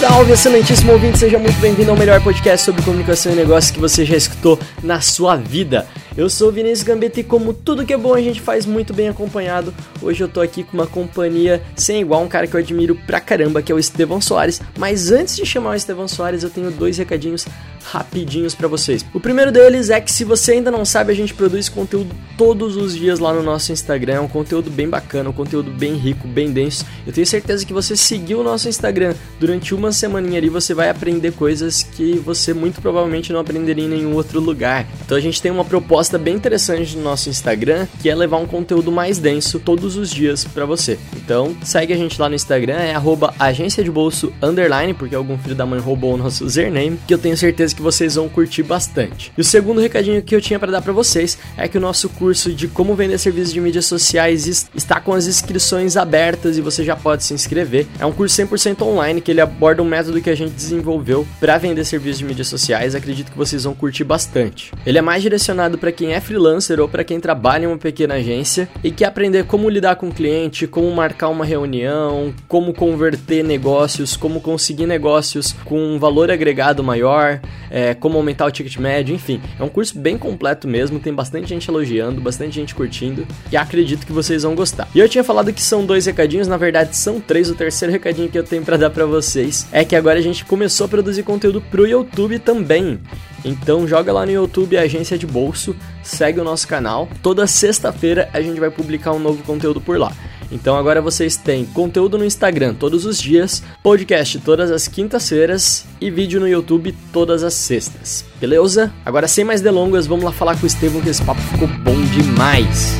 [0.00, 4.02] Salve, excelentíssimo ouvinte, seja muito bem-vindo ao melhor podcast sobre comunicação e negócios que você
[4.02, 5.86] já escutou na sua vida.
[6.16, 8.94] Eu sou o Vinícius Gambetta e como tudo que é bom a gente faz muito
[8.94, 12.60] bem acompanhado, hoje eu tô aqui com uma companhia sem igual, um cara que eu
[12.60, 14.62] admiro pra caramba, que é o Estevão Soares.
[14.78, 17.46] Mas antes de chamar o Estevão Soares, eu tenho dois recadinhos
[17.84, 19.04] rapidinhos para vocês.
[19.12, 22.74] O primeiro deles é que se você ainda não sabe, a gente produz conteúdo todos
[22.74, 26.26] os dias lá no nosso Instagram, é um conteúdo bem bacana, um conteúdo bem rico,
[26.26, 26.86] bem denso.
[27.06, 30.88] Eu tenho certeza que você seguiu o nosso Instagram durante uma semaninha ali, você vai
[30.88, 34.86] aprender coisas que você muito provavelmente não aprenderia em nenhum outro lugar.
[35.04, 38.46] Então a gente tem uma proposta bem interessante no nosso Instagram, que é levar um
[38.46, 40.98] conteúdo mais denso todos os dias para você.
[41.14, 42.94] Então segue a gente lá no Instagram, é
[43.38, 47.18] agência de bolso underline, porque algum filho da mãe roubou o nosso username, que eu
[47.18, 49.30] tenho certeza que vocês vão curtir bastante.
[49.36, 52.08] E o segundo recadinho que eu tinha para dar para vocês é que o nosso
[52.08, 56.84] curso de como vender serviços de mídias sociais está com as inscrições abertas e você
[56.84, 57.86] já pode se inscrever.
[57.98, 61.58] É um curso 100% online que ele aborda um método que a gente desenvolveu para
[61.58, 62.94] vender serviços de mídias sociais.
[62.94, 64.72] Acredito que vocês vão curtir bastante.
[64.86, 68.14] Ele é mais direcionado para quem é freelancer ou para quem trabalha em uma pequena
[68.14, 73.42] agência e quer aprender como lidar com o cliente, como marcar uma reunião, como converter
[73.42, 79.14] negócios, como conseguir negócios com um valor agregado maior, é, como aumentar o ticket médio,
[79.14, 79.40] enfim.
[79.58, 84.06] É um curso bem completo mesmo, tem bastante gente elogiando, bastante gente curtindo e acredito
[84.06, 84.88] que vocês vão gostar.
[84.94, 87.50] E eu tinha falado que são dois recadinhos, na verdade são três.
[87.50, 90.44] O terceiro recadinho que eu tenho para dar para vocês é que agora a gente
[90.44, 92.98] começou a produzir conteúdo pro YouTube também.
[93.44, 97.08] Então joga lá no YouTube Agência de Bolso, segue o nosso canal.
[97.22, 100.12] Toda sexta-feira a gente vai publicar um novo conteúdo por lá.
[100.50, 106.10] Então agora vocês têm conteúdo no Instagram todos os dias, podcast todas as quintas-feiras e
[106.10, 108.24] vídeo no YouTube todas as sextas.
[108.40, 108.92] Beleza?
[109.04, 112.00] Agora sem mais delongas, vamos lá falar com o Estevão que esse papo ficou bom
[112.06, 112.94] demais.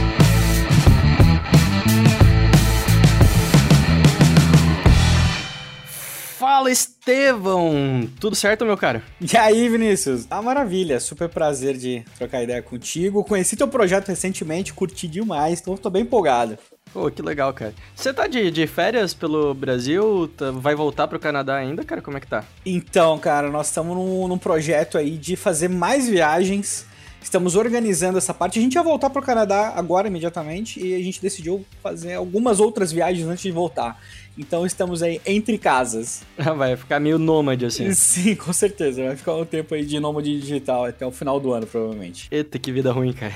[6.39, 8.09] Fala Estevão!
[8.21, 9.03] Tudo certo, meu cara?
[9.21, 10.27] E aí, Vinícius?
[10.27, 13.25] Tá maravilha, super prazer de trocar ideia contigo.
[13.25, 16.59] Conheci teu projeto recentemente, curti demais, então tô bem empolgado.
[16.93, 17.73] Pô, que legal, cara.
[17.95, 20.29] Você tá de, de férias pelo Brasil?
[20.37, 22.03] Tá, vai voltar pro Canadá ainda, cara?
[22.03, 22.45] Como é que tá?
[22.67, 26.87] Então, cara, nós estamos num, num projeto aí de fazer mais viagens
[27.23, 28.59] Estamos organizando essa parte.
[28.59, 32.61] A gente ia voltar para o Canadá agora, imediatamente, e a gente decidiu fazer algumas
[32.61, 34.01] outras viagens antes de voltar.
[34.41, 36.23] Então estamos aí entre casas.
[36.57, 37.93] Vai ficar meio nômade, assim.
[37.93, 39.05] Sim, com certeza.
[39.05, 42.27] Vai ficar um tempo aí de nômade digital até o final do ano, provavelmente.
[42.31, 43.35] Eita, que vida ruim, cara.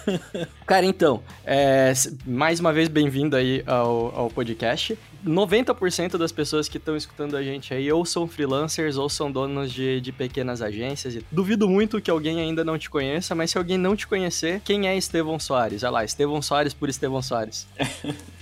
[0.66, 1.92] cara, então, é,
[2.26, 4.96] mais uma vez bem-vindo aí ao, ao podcast.
[5.26, 9.70] 90% das pessoas que estão escutando a gente aí ou são freelancers ou são donos
[9.70, 11.18] de, de pequenas agências.
[11.30, 14.88] Duvido muito que alguém ainda não te conheça, mas se alguém não te conhecer, quem
[14.88, 15.82] é Estevão Soares?
[15.82, 17.66] Olha lá, Estevão Soares por Estevão Soares.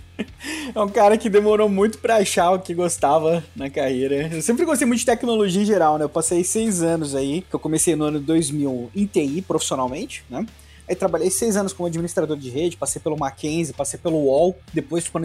[0.74, 4.28] É um cara que demorou muito para achar o que gostava na carreira.
[4.32, 6.04] Eu sempre gostei muito de tecnologia em geral, né?
[6.04, 10.46] Eu passei seis anos aí, que eu comecei no ano 2000 em TI profissionalmente, né?
[10.88, 15.04] Aí trabalhei seis anos como administrador de rede, passei pelo Mackenzie, passei pelo UOL, depois
[15.04, 15.18] tipo,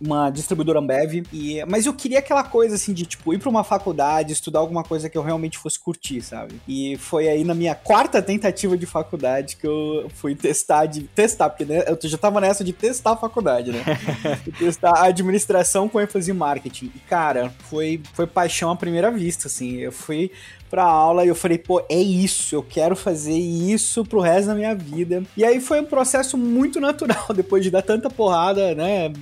[0.00, 1.26] uma distribuidora Ambev.
[1.32, 4.84] E, mas eu queria aquela coisa assim de tipo ir para uma faculdade, estudar alguma
[4.84, 6.60] coisa que eu realmente fosse curtir, sabe?
[6.66, 11.50] E foi aí na minha quarta tentativa de faculdade que eu fui testar de testar,
[11.50, 13.82] porque né, eu já tava nessa de testar a faculdade, né?
[14.58, 16.92] testar a administração com ênfase em marketing.
[16.94, 19.76] E cara, foi foi paixão à primeira vista, assim.
[19.76, 20.30] Eu fui
[20.70, 24.54] pra aula e eu falei, pô, é isso, eu quero fazer isso pro resto da
[24.54, 25.22] minha vida.
[25.36, 29.12] E aí foi um processo muito natural, depois de dar tanta porrada, né?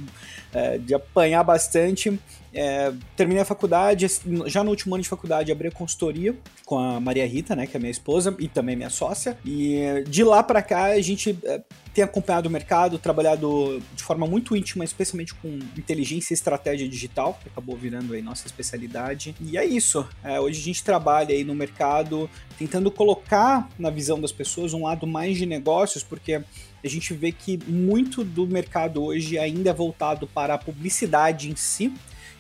[0.53, 2.19] É, de apanhar bastante.
[2.59, 4.07] É, terminei a faculdade,
[4.47, 7.77] já no último ano de faculdade abri a consultoria com a Maria Rita, né, que
[7.77, 9.37] é minha esposa e também minha sócia.
[9.45, 11.61] E de lá para cá a gente é,
[11.93, 17.39] tem acompanhado o mercado, trabalhado de forma muito íntima, especialmente com inteligência e estratégia digital,
[17.43, 19.35] que acabou virando aí nossa especialidade.
[19.39, 20.09] E é isso.
[20.25, 24.85] É, hoje a gente trabalha aí no mercado tentando colocar na visão das pessoas um
[24.85, 26.41] lado mais de negócios, porque
[26.83, 31.57] a gente vê que muito do mercado hoje ainda é voltado para a publicidade em
[31.57, 31.93] si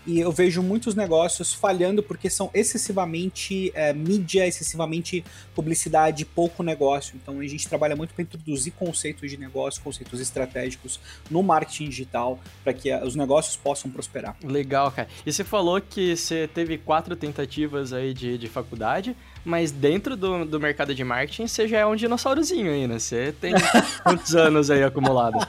[0.06, 5.24] e eu vejo muitos negócios falhando porque são excessivamente é, mídia, excessivamente
[5.54, 7.18] publicidade, pouco negócio.
[7.20, 11.00] Então a gente trabalha muito para introduzir conceitos de negócio, conceitos estratégicos
[11.30, 14.36] no marketing digital para que os negócios possam prosperar.
[14.44, 15.08] Legal, cara.
[15.24, 20.44] E você falou que você teve quatro tentativas aí de, de faculdade, mas dentro do,
[20.44, 22.98] do mercado de marketing você já é um dinossaurozinho aí, né?
[22.98, 23.54] Você tem
[24.04, 25.46] quantos anos aí acumulado?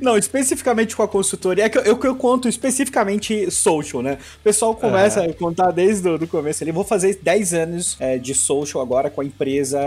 [0.00, 4.18] Não, especificamente com a consultoria, é que eu, eu, eu, conto especificamente social, né?
[4.40, 6.72] O pessoal começa a contar desde o começo ali.
[6.72, 9.78] Vou fazer 10 anos é, de social agora com a empresa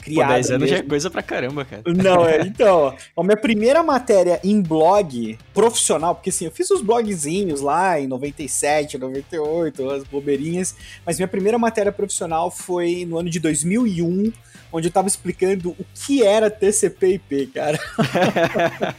[0.00, 0.28] criada.
[0.28, 0.76] Pô, 10 anos mesmo.
[0.76, 1.82] já é coisa pra caramba, cara.
[1.86, 2.40] Não, é.
[2.50, 7.60] Então, ó, a minha primeira matéria em blog profissional, porque assim, eu fiz os blogzinhos
[7.60, 10.74] lá em 97, 98, as bobeirinhas,
[11.06, 14.32] mas minha primeira matéria profissional foi no ano de 2001
[14.72, 17.78] onde eu tava explicando o que era TCP/IP, cara.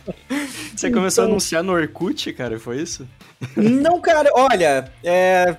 [0.76, 1.32] Você começou então...
[1.32, 3.08] a anunciar no Orkut, cara, foi isso?
[3.56, 5.56] Não, cara, olha, é,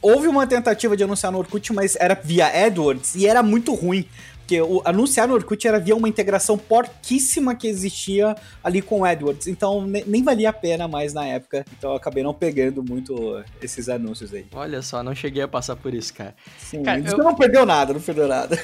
[0.00, 4.06] houve uma tentativa de anunciar no Orkut, mas era via AdWords e era muito ruim.
[4.44, 9.04] Porque o, anunciar no Orkut era via uma integração porquíssima que existia ali com o
[9.04, 9.46] AdWords.
[9.46, 11.64] Então ne, nem valia a pena mais na época.
[11.76, 14.44] Então eu acabei não pegando muito esses anúncios aí.
[14.52, 16.34] Olha só, não cheguei a passar por isso, cara.
[16.58, 17.16] Sim, cara, eu...
[17.16, 18.58] não perdeu nada, não perdeu nada.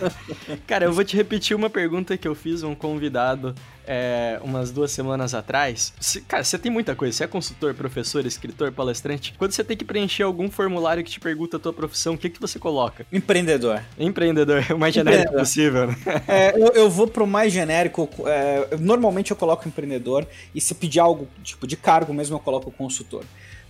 [0.66, 3.54] cara, eu vou te repetir uma pergunta que eu fiz um convidado
[3.86, 5.92] é, umas duas semanas atrás.
[6.00, 7.16] Se, cara, você tem muita coisa.
[7.16, 9.34] Você é consultor, professor, escritor, palestrante.
[9.38, 12.30] Quando você tem que preencher algum formulário que te pergunta a tua profissão, o que,
[12.30, 13.06] que você coloca?
[13.12, 13.82] Empreendedor.
[13.98, 15.86] Empreendedor, o mais genérico possível.
[15.86, 15.96] Né?
[16.26, 18.08] É, eu, eu, vou pro mais genérico.
[18.26, 20.26] É, normalmente eu coloco empreendedor.
[20.54, 23.24] E se pedir algo tipo de cargo mesmo, eu coloco consultor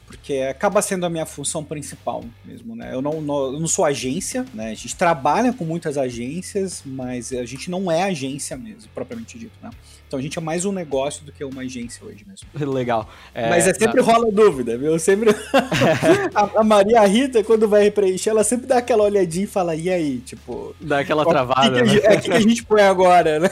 [0.06, 2.94] porque acaba sendo a minha função principal mesmo, né?
[2.94, 4.70] Eu não, não, eu não sou agência, né?
[4.70, 9.52] A gente trabalha com muitas agências, mas a gente não é agência mesmo, propriamente dito,
[9.62, 9.70] né?
[10.14, 12.46] Então a gente é mais um negócio do que uma agência hoje mesmo.
[12.72, 13.08] Legal.
[13.34, 14.96] É, Mas é sempre rola dúvida, viu?
[14.96, 15.30] Sempre.
[16.32, 19.90] a, a, Maria Rita, quando vai preencher, ela sempre dá aquela olhadinha e fala, e
[19.90, 20.18] aí?
[20.18, 20.72] Tipo.
[20.80, 21.82] Dá aquela travada.
[21.82, 22.14] O que, que, né?
[22.14, 23.50] é, que, que a gente põe agora, né?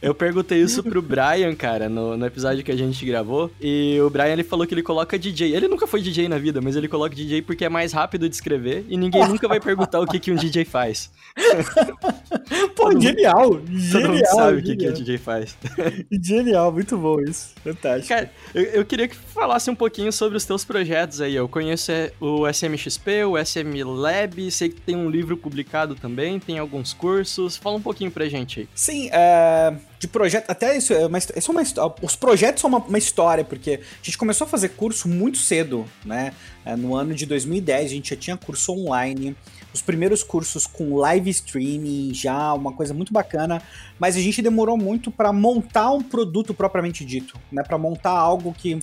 [0.00, 3.50] Eu perguntei isso pro Brian, cara, no, no episódio que a gente gravou.
[3.60, 5.56] E o Brian ele falou que ele coloca DJ.
[5.56, 8.34] Ele nunca foi DJ na vida, mas ele coloca DJ porque é mais rápido de
[8.34, 11.10] escrever e ninguém nunca vai perguntar o que, que um DJ faz.
[12.76, 13.54] Pô, todo genial!
[13.54, 14.02] Mundo, genial!
[14.02, 15.56] Todo mundo sabe o que, que o DJ faz.
[16.10, 17.54] Genial, muito bom isso.
[17.62, 18.08] Fantástico.
[18.08, 21.34] Cara, eu, eu, queria que falasse um pouquinho sobre os teus projetos aí.
[21.34, 26.38] Eu conheço é, o SMXP, o SM Lab, sei que tem um livro publicado também,
[26.38, 27.56] tem alguns cursos.
[27.56, 28.68] Fala um pouquinho pra gente aí.
[28.74, 31.62] Sim, é, de projeto, até isso, é uma, isso é uma
[32.02, 35.86] Os projetos são uma, uma, história, porque a gente começou a fazer curso muito cedo,
[36.04, 36.32] né?
[36.64, 39.36] É, no ano de 2010 a gente já tinha curso online
[39.74, 43.60] os primeiros cursos com live streaming, já uma coisa muito bacana,
[43.98, 47.62] mas a gente demorou muito para montar um produto propriamente dito, né?
[47.64, 48.78] Para montar algo que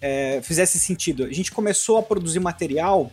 [0.00, 1.24] é, fizesse sentido.
[1.24, 3.10] A gente começou a produzir material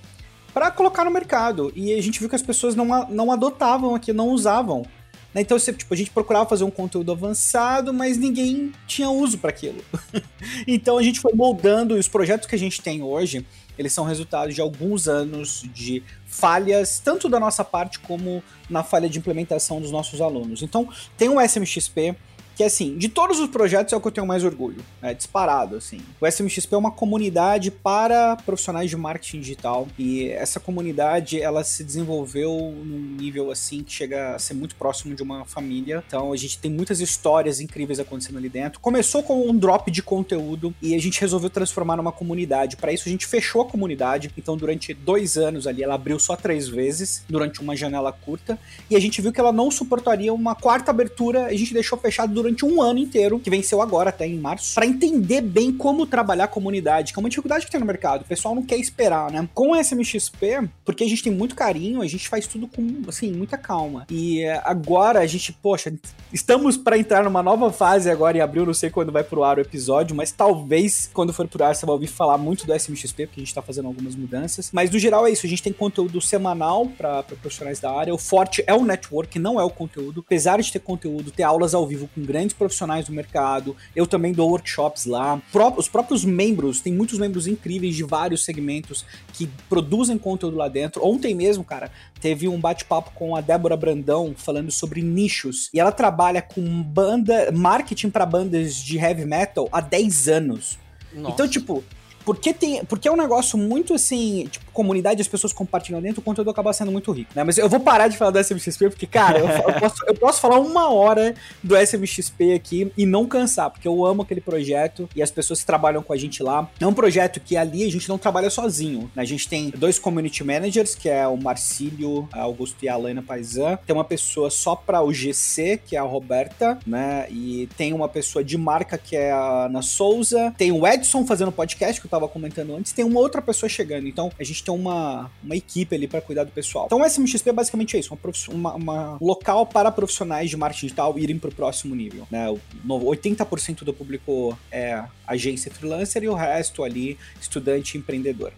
[0.54, 4.14] para colocar no mercado e a gente viu que as pessoas não, não adotavam aqui,
[4.14, 4.86] não usavam.
[5.34, 5.42] Né?
[5.42, 9.84] Então, tipo, a gente procurava fazer um conteúdo avançado, mas ninguém tinha uso para aquilo.
[10.68, 13.44] então, a gente foi moldando os projetos que a gente tem hoje
[13.78, 19.10] eles são resultados de alguns anos de falhas, tanto da nossa parte como na falha
[19.10, 20.62] de implementação dos nossos alunos.
[20.62, 22.16] Então, tem o SMXP,
[22.56, 25.76] que assim, de todos os projetos é o que eu tenho mais orgulho, é disparado,
[25.76, 26.00] assim.
[26.20, 29.88] O SMXP é uma comunidade para profissionais de marketing digital.
[29.98, 32.52] E essa comunidade, ela se desenvolveu
[32.86, 36.60] num nível, assim, que chega a ser muito próximo de uma família, então a gente
[36.60, 38.80] tem muitas histórias incríveis acontecendo ali dentro.
[38.80, 43.08] Começou com um drop de conteúdo e a gente resolveu transformar numa comunidade, para isso
[43.08, 47.24] a gente fechou a comunidade, então durante dois anos ali, ela abriu só três vezes,
[47.28, 51.46] durante uma janela curta, e a gente viu que ela não suportaria uma quarta abertura,
[51.46, 54.86] a gente deixou fechado durante um ano inteiro, que venceu agora, até em março, para
[54.86, 58.22] entender bem como trabalhar a comunidade, que é uma dificuldade que tem no mercado.
[58.22, 59.48] O pessoal não quer esperar, né?
[59.54, 63.32] Com o SMXP, porque a gente tem muito carinho, a gente faz tudo com, assim,
[63.32, 64.06] muita calma.
[64.10, 65.94] E agora a gente, poxa,
[66.32, 69.58] estamos para entrar numa nova fase agora em abril, não sei quando vai pro ar
[69.58, 73.28] o episódio, mas talvez quando for pro ar você vai ouvir falar muito do SMXP,
[73.28, 74.70] porque a gente tá fazendo algumas mudanças.
[74.74, 78.14] Mas no geral é isso, a gente tem conteúdo semanal para profissionais da área.
[78.14, 80.24] O forte é o network, não é o conteúdo.
[80.26, 83.76] Apesar de ter conteúdo, ter aulas ao vivo com grandes profissionais do mercado.
[83.96, 85.40] Eu também dou workshops lá.
[85.78, 91.06] Os próprios membros, tem muitos membros incríveis de vários segmentos que produzem conteúdo lá dentro.
[91.06, 95.70] Ontem mesmo, cara, teve um bate-papo com a Débora Brandão falando sobre nichos.
[95.72, 100.80] E ela trabalha com banda, marketing para bandas de heavy metal há 10 anos.
[101.14, 101.34] Nossa.
[101.34, 101.84] Então, tipo,
[102.26, 106.24] porque tem, porque é um negócio muito assim, tipo, comunidade, as pessoas compartilham dentro, o
[106.24, 107.44] conteúdo acaba sendo muito rico, né?
[107.44, 110.42] Mas eu vou parar de falar do SMXP, porque, cara, eu, eu posso, eu posso
[110.42, 115.22] falar uma hora do SMXP aqui e não cansar, porque eu amo aquele projeto e
[115.22, 116.70] as pessoas que trabalham com a gente lá.
[116.80, 119.22] É um projeto que ali a gente não trabalha sozinho, né?
[119.22, 123.78] A gente tem dois community managers, que é o Marcílio Augusto e a Alana Paisan.
[123.86, 127.28] Tem uma pessoa só para o GC, que é a Roberta, né?
[127.30, 130.54] E tem uma pessoa de marca, que é a Ana Souza.
[130.58, 132.92] Tem o Edson fazendo podcast, que eu tava comentando antes.
[132.92, 134.08] Tem uma outra pessoa chegando.
[134.08, 136.86] Então, a gente tem uma, uma equipe ali para cuidar do pessoal.
[136.86, 138.18] Então, o SMXP é basicamente isso.
[138.50, 142.48] Uma, uma, local para profissionais de marketing digital irem pro próximo nível, né?
[142.88, 148.54] 80% do público é agência freelancer e o resto ali estudante empreendedor.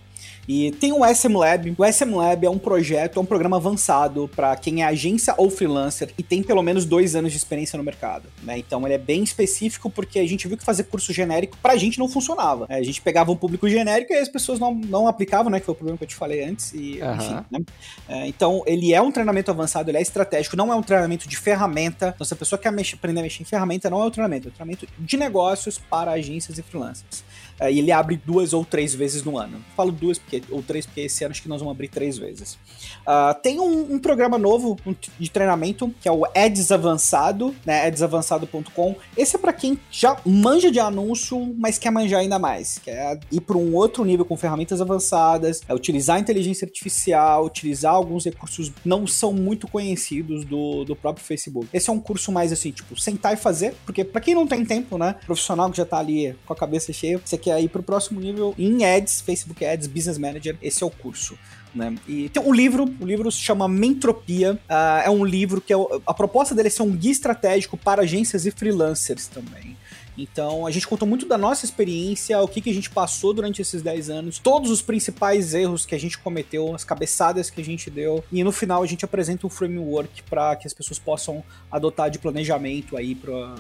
[0.48, 1.76] E tem o SM Lab.
[1.78, 5.50] O SM Lab é um projeto, é um programa avançado para quem é agência ou
[5.50, 8.30] freelancer e tem pelo menos dois anos de experiência no mercado.
[8.44, 8.58] Né?
[8.58, 11.98] Então ele é bem específico porque a gente viu que fazer curso genérico pra gente
[11.98, 12.66] não funcionava.
[12.70, 15.60] É, a gente pegava um público genérico e as pessoas não, não aplicavam, né?
[15.60, 16.74] Que foi o problema que eu te falei antes.
[16.74, 17.16] E, uhum.
[17.16, 17.60] enfim, né?
[18.08, 21.38] é, então ele é um treinamento avançado, ele é estratégico, não é um treinamento de
[21.38, 22.12] ferramenta.
[22.14, 24.48] Então se a pessoa quer mexer, aprender a mexer em ferramenta, não é um treinamento,
[24.48, 27.24] é um treinamento de negócios para agências e freelancers.
[27.60, 29.64] É, e ele abre duas ou três vezes no ano.
[29.76, 32.58] Falo duas porque, ou três, porque esse ano acho que nós vamos abrir três vezes.
[33.06, 34.78] Uh, tem um, um, programa novo
[35.20, 37.88] de treinamento, que é o Eds Avançado, né?
[37.88, 38.96] edsavançado.com.
[39.18, 42.78] Esse é para quem já manja de anúncio, mas quer manjar ainda mais.
[42.80, 47.94] Quer ir para um outro nível com ferramentas avançadas, é utilizar a inteligência artificial, utilizar
[47.94, 51.68] alguns recursos não são muito conhecidos do, do próprio Facebook.
[51.74, 54.66] Esse é um curso mais assim, tipo, sentar e fazer, porque para quem não tem
[54.66, 55.16] tempo, né?
[55.26, 58.56] Profissional que já tá ali com a cabeça cheia, você quer ir pro próximo nível
[58.58, 61.38] em Ads, Facebook Ads, Business Manager, esse é o curso.
[61.76, 61.96] Né?
[62.08, 64.54] E tem um livro, o livro se chama Mentropia.
[64.54, 68.02] Uh, é um livro que é, a proposta dele é ser um guia estratégico para
[68.02, 69.78] agências e freelancers também.
[70.18, 73.62] Então, a gente contou muito da nossa experiência, o que, que a gente passou durante
[73.62, 77.64] esses 10 anos, todos os principais erros que a gente cometeu, as cabeçadas que a
[77.64, 81.44] gente deu, e no final a gente apresenta um framework para que as pessoas possam
[81.70, 83.56] adotar de planejamento aí para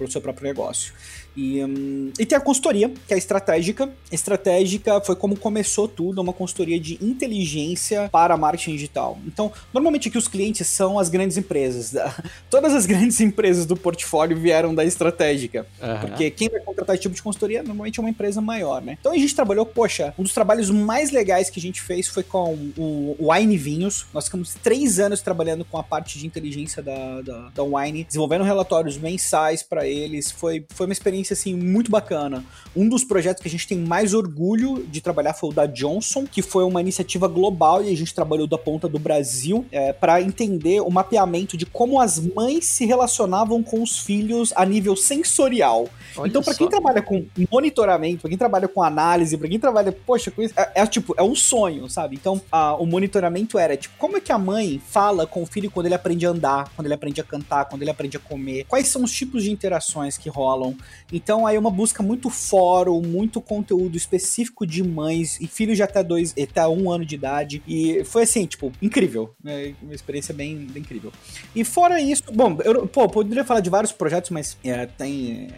[0.00, 0.92] o seu próprio negócio.
[1.36, 3.90] E, um, e tem a consultoria, que é estratégica.
[4.10, 9.18] Estratégica foi como começou tudo, uma consultoria de inteligência para marketing digital.
[9.26, 11.94] Então, normalmente aqui os clientes são as grandes empresas.
[12.50, 15.66] Todas as grandes empresas do portfólio vieram da estratégica.
[15.82, 16.00] Uhum.
[16.00, 18.96] Porque quem vai contratar esse tipo de consultoria normalmente é uma empresa maior, né?
[19.00, 22.22] Então a gente trabalhou, poxa, um dos trabalhos mais legais que a gente fez foi
[22.22, 24.06] com o, o Wine Vinhos.
[24.12, 28.44] Nós ficamos três anos trabalhando com a parte de inteligência da, da, da Wine, desenvolvendo
[28.44, 30.30] relatórios mensais para eles.
[30.30, 32.44] Foi, foi uma experiência, assim, muito bacana.
[32.76, 36.26] Um dos projetos que a gente tem mais orgulho de trabalhar foi o da Johnson,
[36.26, 40.20] que foi uma iniciativa global e a gente trabalhou da ponta do Brasil é, para
[40.20, 45.88] entender o mapeamento de como as mães se relacionavam com os filhos a nível sensorial
[46.16, 49.92] Olha então, para quem trabalha com monitoramento, para quem trabalha com análise, para quem trabalha,
[49.92, 52.16] poxa, com isso, é, é, tipo, é um sonho, sabe?
[52.16, 55.70] Então, a, o monitoramento era, tipo, como é que a mãe fala com o filho
[55.70, 58.64] quando ele aprende a andar, quando ele aprende a cantar, quando ele aprende a comer?
[58.64, 60.76] Quais são os tipos de interações que rolam?
[61.14, 65.82] Então, aí é uma busca muito fórum, muito conteúdo específico de mães e filhos de
[65.82, 67.62] até dois, até um ano de idade.
[67.68, 69.32] E foi assim, tipo, incrível.
[69.42, 69.74] Né?
[69.80, 71.12] Uma experiência bem, bem incrível.
[71.54, 75.50] E fora isso, bom, eu pô, poderia falar de vários projetos, mas é, tem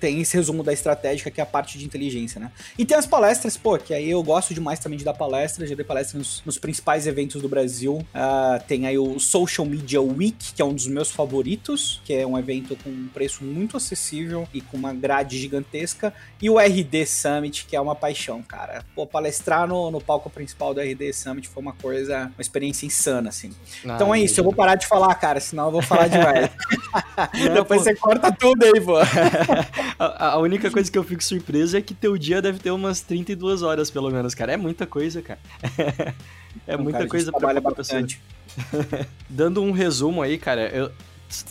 [0.00, 2.50] tem esse resumo da estratégica, que é a parte de inteligência, né?
[2.78, 5.76] E tem as palestras, pô, que aí eu gosto demais também de dar palestras, já
[5.76, 7.96] dei palestras nos, nos principais eventos do Brasil.
[7.96, 12.26] Uh, tem aí o Social Media Week, que é um dos meus favoritos, que é
[12.26, 16.12] um evento com um preço muito acessível e com uma grade gigantesca.
[16.40, 18.84] E o RD Summit, que é uma paixão, cara.
[18.94, 23.30] Pô, palestrar no, no palco principal do RD Summit foi uma coisa, uma experiência insana,
[23.30, 23.52] assim.
[23.84, 26.50] Então é isso, eu vou parar de falar, cara, senão eu vou falar demais.
[27.54, 27.84] Depois pô.
[27.84, 28.96] você corta tudo aí, pô.
[29.98, 33.00] a, a, única coisa que eu fico surpreso é que teu dia deve ter umas
[33.00, 34.52] 32 horas, pelo menos, cara.
[34.52, 35.40] É muita coisa, cara.
[36.66, 38.20] é muita cara, coisa pra bastante.
[39.28, 40.90] Dando um resumo aí, cara, eu,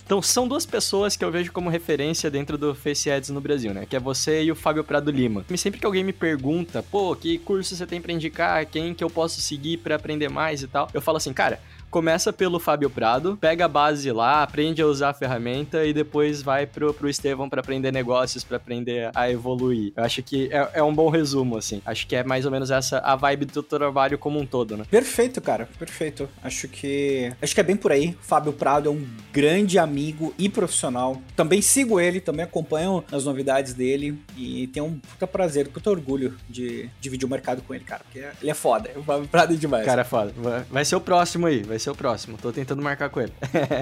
[0.06, 3.74] então, são duas pessoas que eu vejo como referência dentro do Face Ads no Brasil,
[3.74, 3.86] né?
[3.86, 5.46] Que é você e o Fábio Prado Lima.
[5.50, 9.04] E sempre que alguém me pergunta, pô, que curso você tem para indicar, quem que
[9.04, 12.90] eu posso seguir para aprender mais e tal, eu falo assim, cara, começa pelo Fábio
[12.90, 17.10] Prado, pega a base lá, aprende a usar a ferramenta e depois vai pro, pro
[17.10, 19.92] Estevão para aprender negócios, para aprender a evoluir.
[19.96, 21.82] Eu acho que é, é, um bom resumo, assim.
[21.86, 24.86] Acho que é mais ou menos essa a vibe do trabalho como um todo, né?
[24.90, 26.30] Perfeito, cara, perfeito.
[26.44, 28.16] Acho que acho que é bem por aí.
[28.22, 31.20] Fábio Prado é um grande amigo e profissional.
[31.36, 36.36] Também sigo ele, também acompanho as novidades dele e tenho um puta prazer, puta orgulho
[36.48, 38.92] de dividir o mercado com ele, cara, porque ele é foda.
[38.96, 39.86] O Fábio Prado é demais.
[39.86, 40.34] Cara, é foda.
[40.70, 42.38] Vai ser o próximo aí, vai vai ser o próximo.
[42.38, 43.32] Tô tentando marcar com ele.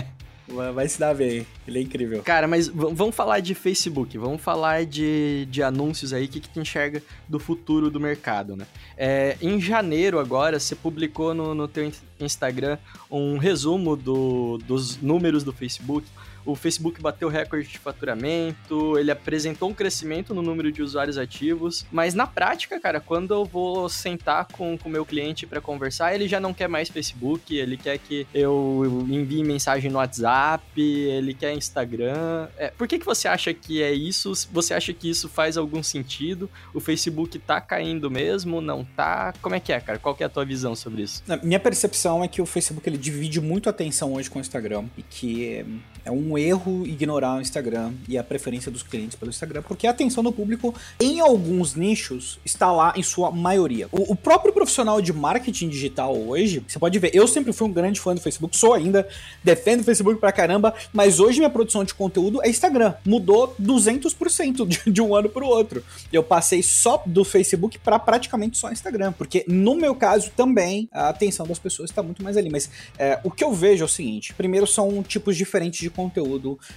[0.74, 1.46] vai, se dar bem.
[1.68, 2.22] Ele é incrível.
[2.24, 6.48] Cara, mas vamos falar de Facebook, vamos falar de, de anúncios aí, o que, que
[6.50, 8.66] tu enxerga do futuro do mercado, né?
[8.96, 12.78] É, em janeiro agora, você publicou no, no teu in- Instagram
[13.10, 16.08] um resumo do- dos números do Facebook.
[16.48, 21.86] O Facebook bateu recorde de faturamento, ele apresentou um crescimento no número de usuários ativos,
[21.92, 26.26] mas na prática, cara, quando eu vou sentar com o meu cliente para conversar, ele
[26.26, 31.54] já não quer mais Facebook, ele quer que eu envie mensagem no WhatsApp, ele quer
[31.54, 32.48] Instagram.
[32.58, 34.32] É, por que, que você acha que é isso?
[34.54, 36.50] Você acha que isso faz algum sentido?
[36.74, 38.62] O Facebook tá caindo mesmo?
[38.62, 39.34] Não tá?
[39.42, 40.00] Como é que é, cara?
[40.00, 41.22] Qual que é a tua visão sobre isso?
[41.44, 44.86] Minha percepção é que o Facebook ele divide muito a atenção hoje com o Instagram
[44.98, 45.66] e que
[46.06, 49.92] é um erro ignorar o Instagram e a preferência dos clientes pelo Instagram, porque a
[49.92, 53.88] atenção do público em alguns nichos está lá em sua maioria.
[53.92, 57.72] O, o próprio profissional de marketing digital hoje, você pode ver, eu sempre fui um
[57.72, 59.08] grande fã do Facebook, sou ainda,
[59.44, 62.94] defendo o Facebook pra caramba, mas hoje minha produção de conteúdo é Instagram.
[63.06, 65.84] Mudou 200% de, de um ano pro outro.
[66.12, 71.10] Eu passei só do Facebook para praticamente só Instagram, porque no meu caso também a
[71.10, 72.50] atenção das pessoas está muito mais ali.
[72.50, 76.27] Mas é, o que eu vejo é o seguinte: primeiro são tipos diferentes de conteúdo,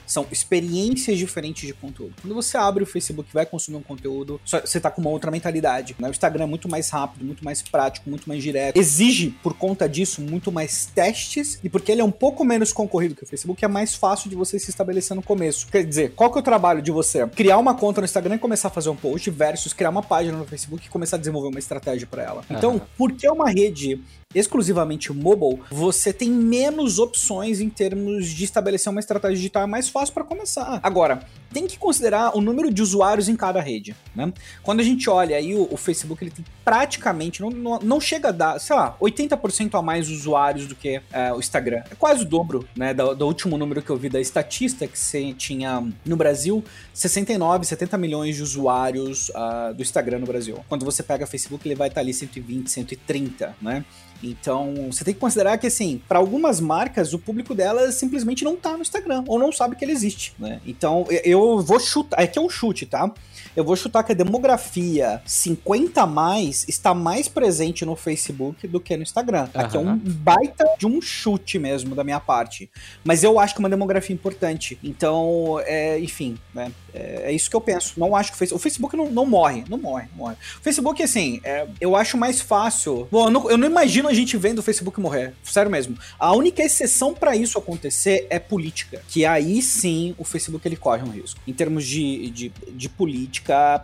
[0.06, 2.14] são experiências diferentes de conteúdo.
[2.20, 5.30] Quando você abre o Facebook e vai consumir um conteúdo, você tá com uma outra
[5.30, 5.96] mentalidade.
[5.98, 6.08] Né?
[6.08, 8.76] O Instagram é muito mais rápido, muito mais prático, muito mais direto.
[8.76, 13.14] Exige, por conta disso, muito mais testes, e porque ele é um pouco menos concorrido
[13.14, 15.66] que o Facebook, é mais fácil de você se estabelecer no começo.
[15.68, 17.26] Quer dizer, qual que é o trabalho de você?
[17.28, 20.36] Criar uma conta no Instagram e começar a fazer um post versus criar uma página
[20.36, 22.44] no Facebook e começar a desenvolver uma estratégia para ela.
[22.50, 22.86] Então, Aham.
[22.96, 24.00] porque é uma rede
[24.34, 29.88] exclusivamente mobile, você tem menos opções em termos de estabelecer uma estratégia digital, é mais
[29.88, 30.78] fácil para começar.
[30.82, 34.32] Agora, tem que considerar o número de usuários em cada rede, né?
[34.62, 38.28] Quando a gente olha aí o, o Facebook, ele tem praticamente, não, não, não chega
[38.28, 41.82] a dar, sei lá, 80% a mais usuários do que é, o Instagram.
[41.90, 44.96] É quase o dobro, né, do, do último número que eu vi da Statista, que
[44.96, 46.62] você tinha no Brasil
[46.94, 50.64] 69, 70 milhões de usuários ah, do Instagram no Brasil.
[50.68, 53.84] Quando você pega Facebook, ele vai estar ali 120, 130, né?
[54.22, 58.56] Então, você tem que considerar que, assim, para algumas marcas, o público delas simplesmente não
[58.56, 60.60] tá no Instagram, ou não sabe que ele existe, né?
[60.66, 63.10] Então, eu- vou chutar, aqui é um chute, tá?
[63.56, 68.80] Eu vou chutar que a demografia 50 a mais está mais presente no Facebook do
[68.80, 69.48] que no Instagram.
[69.54, 72.70] Aqui é um baita de um chute mesmo da minha parte.
[73.04, 74.78] Mas eu acho que é uma demografia importante.
[74.82, 76.72] Então, é, enfim, né?
[76.92, 77.98] É, é isso que eu penso.
[77.98, 78.60] Não acho que o Facebook.
[78.60, 80.34] O Facebook não, não morre, não morre, não morre.
[80.58, 83.08] O Facebook, assim, é, eu acho mais fácil.
[83.10, 85.34] Bom, eu não, eu não imagino a gente vendo o Facebook morrer.
[85.44, 85.96] Sério mesmo.
[86.18, 89.02] A única exceção pra isso acontecer é política.
[89.08, 91.40] Que aí sim o Facebook ele corre um risco.
[91.46, 93.29] Em termos de, de, de política,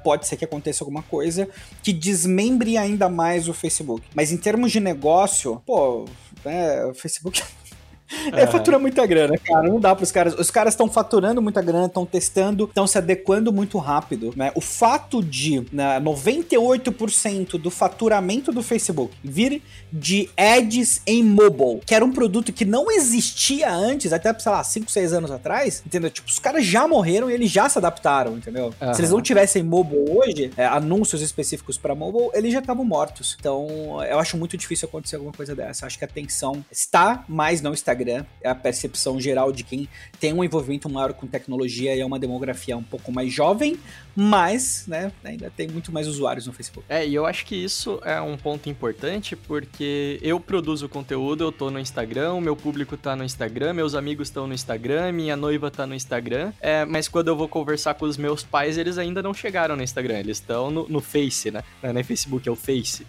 [0.02, 1.48] pode ser que aconteça alguma coisa
[1.82, 4.02] que desmembre ainda mais o Facebook.
[4.14, 6.06] Mas em termos de negócio, pô,
[6.44, 7.42] né, o Facebook.
[8.32, 9.68] É, fatura muita grana, cara.
[9.68, 10.34] Não dá pros caras.
[10.38, 14.52] Os caras estão faturando muita grana, estão testando, estão se adequando muito rápido, né?
[14.54, 21.94] O fato de né, 98% do faturamento do Facebook vir de ads em mobile, que
[21.94, 26.10] era um produto que não existia antes, até, sei lá, 5, 6 anos atrás, entendeu?
[26.10, 28.72] Tipo, os caras já morreram e eles já se adaptaram, entendeu?
[28.80, 28.94] Aham.
[28.94, 33.36] Se eles não tivessem mobile hoje, é, anúncios específicos para mobile, eles já estavam mortos.
[33.38, 35.86] Então, eu acho muito difícil acontecer alguma coisa dessa.
[35.86, 39.88] Acho que a atenção está mais no Instagram, é a percepção geral de quem
[40.20, 43.78] tem um envolvimento maior com tecnologia e é uma demografia um pouco mais jovem,
[44.14, 46.86] mas, né, ainda tem muito mais usuários no Facebook.
[46.88, 51.52] É, e eu acho que isso é um ponto importante porque eu produzo conteúdo, eu
[51.52, 55.36] tô no Instagram, o meu público tá no Instagram, meus amigos estão no Instagram, minha
[55.36, 58.98] noiva tá no Instagram, é, mas quando eu vou conversar com os meus pais, eles
[58.98, 61.62] ainda não chegaram no Instagram, eles estão no, no Face, né?
[61.82, 63.06] Não é nem Facebook, é o Face.